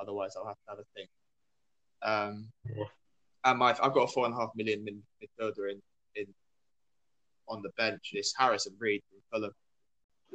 [0.00, 1.10] Otherwise, I'll have to have a think.
[2.02, 2.84] Um, Yeah.
[3.44, 5.82] and my I've got a four and a half million mid- midfielder in
[6.14, 6.26] in
[7.48, 8.10] on the bench.
[8.12, 9.54] It's Harrison Reed from Fulham.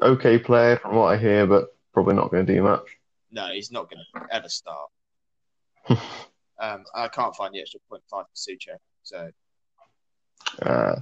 [0.02, 2.98] Okay player from what I hear, but probably not going to do much.
[3.32, 4.90] No, he's not going to ever start.
[6.60, 9.32] Um, I can't find the extra point five for Soucek, so
[10.62, 10.96] Uh,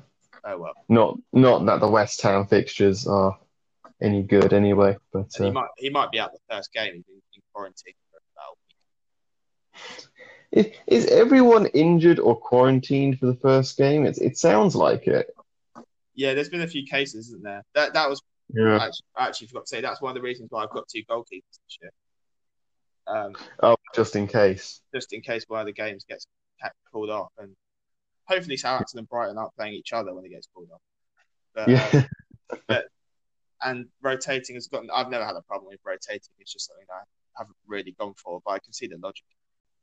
[0.46, 0.74] oh well.
[0.88, 3.38] not not that the West Ham fixtures are
[4.02, 6.94] any good anyway, but And he uh, might he might be out the first game.
[6.94, 7.04] In,
[7.36, 9.69] in quarantine for about a week.
[10.52, 14.06] Is, is everyone injured or quarantined for the first game?
[14.06, 15.28] It it sounds like it.
[16.16, 17.64] Yeah, there's been a few cases, isn't there?
[17.76, 18.22] That that was
[18.54, 18.76] Yeah.
[18.78, 21.04] actually, I actually forgot to say that's one of the reasons why I've got two
[21.10, 21.92] goalkeepers this year.
[23.08, 24.82] Um, Oh, just in case.
[24.94, 26.26] just in case one of the games gets
[26.62, 27.56] ca- called off, and
[28.28, 30.82] hopefully Southampton and Brighton aren't playing each other when it gets called off.
[31.56, 32.06] But, Yeah.
[33.62, 34.90] and rotating has gotten.
[34.94, 36.34] I've never had a problem with rotating.
[36.40, 37.02] It's just something I
[37.38, 39.26] haven't really gone for, but I can see the logic.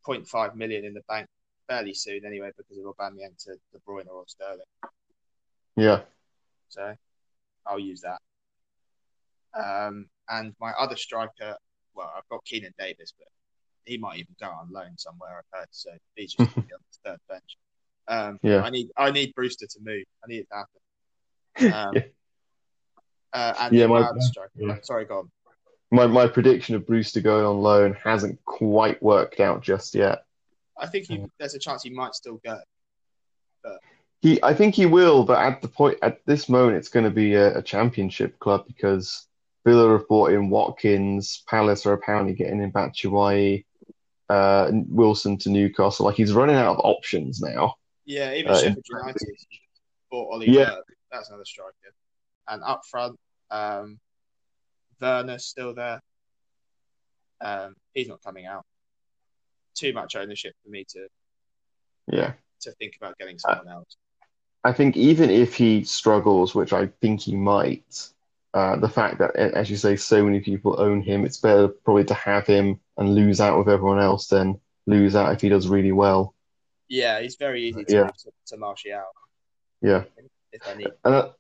[0.07, 1.27] 0.5 million in the bank
[1.69, 4.61] fairly soon anyway because of Aubameyang to De Bruyne or Sterling.
[5.77, 6.03] yeah.
[6.69, 6.95] So
[7.67, 8.21] I'll use that.
[9.55, 11.57] Um, and my other striker,
[11.95, 13.29] well, I've got Keinan Davis, but
[13.85, 15.39] he might even go on loan somewhere.
[15.39, 17.57] I've heard, so he's just on the third bench.
[18.09, 18.63] Um, Yeah.
[18.63, 20.05] I need I need Brewster to move.
[20.25, 20.81] I need it to happen.
[21.89, 22.03] Um, Yeah.
[23.33, 24.51] uh, and Yeah, my, striker.
[24.57, 24.77] yeah.
[24.83, 25.31] Sorry, go on.
[25.91, 30.25] My my prediction of Brewster going on loan hasn't quite worked out just yet.
[30.79, 32.59] I think he, there's a chance he might still go.
[34.23, 37.11] He, I think he will, but at the point at this moment, it's going to
[37.11, 39.27] be a, a championship club because
[39.65, 43.65] Villa have brought in Watkins, Palace are apparently getting in Batshuayi,
[44.31, 46.07] uh, Wilson to Newcastle.
[46.07, 47.75] Like he's running out of options now.
[48.07, 49.23] Yeah, even Uh, Sheffield in- United
[50.11, 50.65] bought Ollie Yeah.
[50.71, 50.85] Berg.
[51.13, 51.73] That's another striker.
[52.49, 53.19] And up front,
[53.51, 54.01] um,
[55.01, 56.01] Werner's still there.
[57.41, 58.65] Um, he's not coming out.
[59.75, 61.09] Too much ownership for me to
[62.11, 62.33] Yeah,
[62.63, 63.97] to think about getting someone else.
[64.65, 68.09] I think even if he struggles, which I think he might,
[68.55, 72.05] uh, the fact that, as you say, so many people own him, it's better probably
[72.07, 75.69] to have him and lose out with everyone else than lose out if he does
[75.69, 76.35] really well.
[76.89, 78.11] Yeah, he's very easy to Yeah.
[78.11, 79.03] to, to Martial
[79.83, 80.05] Yeah.
[80.53, 80.93] if I need.
[81.05, 81.35] And that,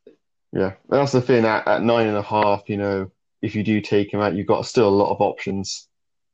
[0.53, 3.11] yeah, and that's the thing at, at nine and a half, you know,
[3.43, 5.89] if you do take him out, you've got still a lot of options,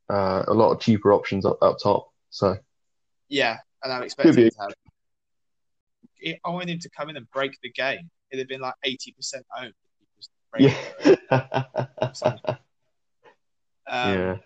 [0.09, 2.07] uh, a lot of cheaper options up, up top.
[2.29, 2.55] So,
[3.29, 4.49] Yeah, and I'm expecting be.
[4.49, 4.73] to have.
[6.45, 8.09] I wanted him to come in and break the game.
[8.31, 9.73] It'd have been like eighty percent owned.
[10.01, 10.75] if he was breaking
[11.05, 11.19] it.
[11.31, 12.55] yeah.
[13.85, 14.37] Um, yeah.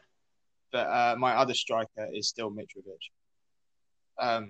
[0.72, 2.98] But uh, my other striker is still Mitrovic.
[4.20, 4.50] Um,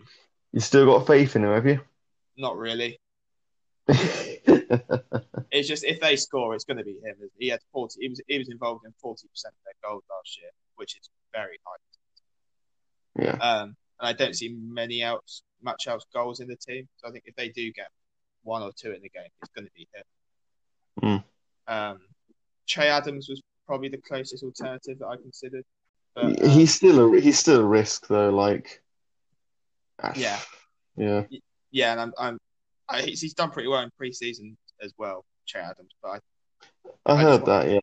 [0.53, 1.81] You still got faith in him, have you?
[2.37, 2.99] not really.
[5.49, 7.15] It's just if they score, it's going to be him.
[7.39, 8.01] He had forty.
[8.01, 11.09] He was he was involved in forty percent of their goals last year, which is
[11.33, 13.23] very high.
[13.23, 13.37] yeah.
[13.37, 16.87] Um, and I don't see many else much else goals in the team.
[16.97, 17.87] So I think if they do get
[18.43, 21.23] one or two in the game, it's going to be him.
[21.67, 21.99] Um,
[22.65, 25.63] Che Adams was probably the closest alternative that I considered.
[26.15, 28.29] But, um, He's still a he's still a risk though.
[28.29, 28.81] Like,
[30.15, 30.39] Yeah.
[30.95, 31.23] yeah,
[31.71, 32.39] yeah, and I'm, I'm
[32.89, 35.91] I, he's, he's done pretty well in pre-season as well, Che Adams.
[36.01, 36.21] But
[37.05, 37.69] I, I heard that.
[37.69, 37.79] Yeah,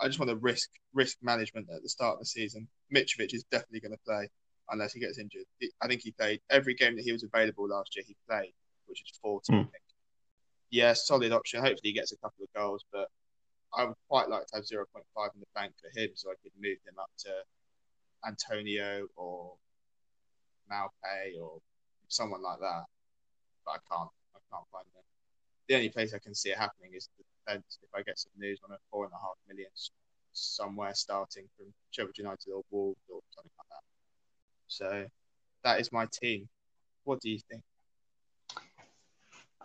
[0.00, 2.66] I just want to risk risk management at the start of the season.
[2.94, 4.28] Mitrovic is definitely going to play
[4.70, 5.44] unless he gets injured.
[5.82, 8.04] I think he played every game that he was available last year.
[8.06, 8.52] He played,
[8.86, 9.52] which is forty.
[9.52, 9.58] Hmm.
[9.62, 9.82] Think.
[10.70, 11.60] Yeah, solid option.
[11.60, 13.08] Hopefully, he gets a couple of goals, but
[13.76, 16.30] I would quite like to have zero point five in the bank for him, so
[16.30, 17.30] I could move him up to
[18.26, 19.54] Antonio or
[20.70, 21.58] Maupay or
[22.08, 22.84] someone like that.
[23.64, 24.10] But I can't.
[24.52, 25.02] Can't find them.
[25.68, 27.78] The only place I can see it happening is the defence.
[27.82, 29.70] If I get some news on a four and a half million
[30.32, 33.84] somewhere starting from Sheffield United or Wolves or something like that.
[34.68, 35.06] So
[35.64, 36.48] that is my team.
[37.04, 37.62] What do you think?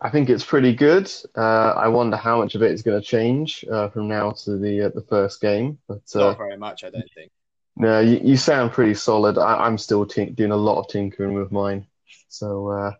[0.02, 1.12] I think it's pretty good.
[1.36, 4.58] Uh, I wonder how much of it is going to change uh, from now to
[4.58, 5.78] the uh, the first game.
[5.88, 7.32] But uh, Not very much, I don't think.
[7.78, 9.38] no, you, you sound pretty solid.
[9.38, 11.88] I, I'm still tink doing a lot of tinkering with mine.
[12.28, 12.92] So uh,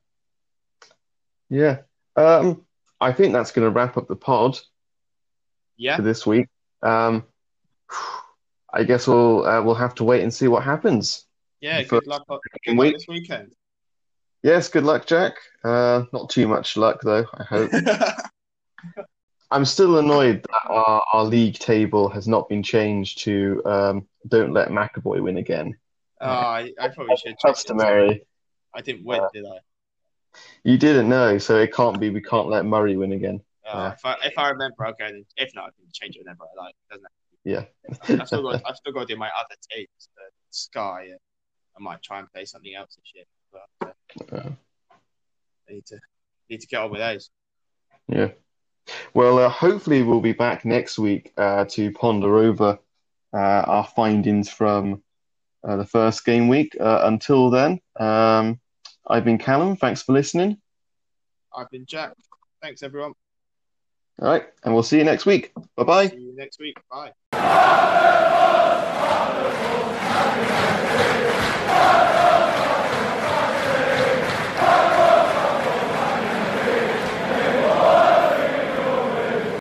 [1.50, 1.80] yeah,
[2.16, 2.66] um,
[3.00, 4.60] I think that's going to wrap up the pod
[5.78, 6.48] Yeah, for this week.
[6.82, 7.26] Um,
[8.74, 11.26] I guess we'll uh, we'll have to wait and see what happens.
[11.62, 11.82] yeah.
[11.84, 13.54] Good luck, good luck this weekend.
[14.44, 15.38] Yes, good luck, Jack.
[15.64, 17.72] Uh, not too much luck, though, I hope.
[19.52, 24.54] I'm still annoyed that our, our league table has not been changed to um, don't
[24.54, 25.76] let McAvoy win again.
[26.22, 27.36] Oh, I, I probably should.
[27.44, 28.24] Customary.
[28.74, 29.60] I didn't win, Uh, did I?
[30.64, 33.42] You didn't know, so it can't be we can't let Murray win again.
[33.68, 33.94] Uh, yeah.
[33.94, 35.24] if I if I remember, okay.
[35.38, 36.76] If not, I can change it whenever I like.
[36.92, 37.08] Doesn't
[37.44, 37.66] Yeah.
[38.22, 40.10] I've still got I've still got to do my other teams,
[40.52, 41.08] Sky.
[41.10, 41.20] And
[41.78, 43.26] I might try and play something else this year.
[43.52, 43.96] But
[44.32, 44.50] uh, Uh,
[45.70, 46.00] I need to
[46.50, 47.30] need to get on with those.
[48.08, 48.30] Yeah.
[49.14, 52.78] Well, uh, hopefully we'll be back next week uh, to ponder over
[53.34, 55.02] uh, our findings from
[55.64, 56.78] uh, the first game week.
[56.80, 58.60] Uh, until then, um,
[59.08, 59.76] I've been Callum.
[59.76, 60.58] Thanks for listening.
[61.56, 62.14] I've been Jack.
[62.62, 63.14] Thanks everyone.
[64.22, 65.52] All right, and we'll see you next week.
[65.76, 66.08] Bye bye.
[66.08, 66.78] See you next week.
[66.90, 67.12] Bye.
[67.34, 68.16] Hallelujah.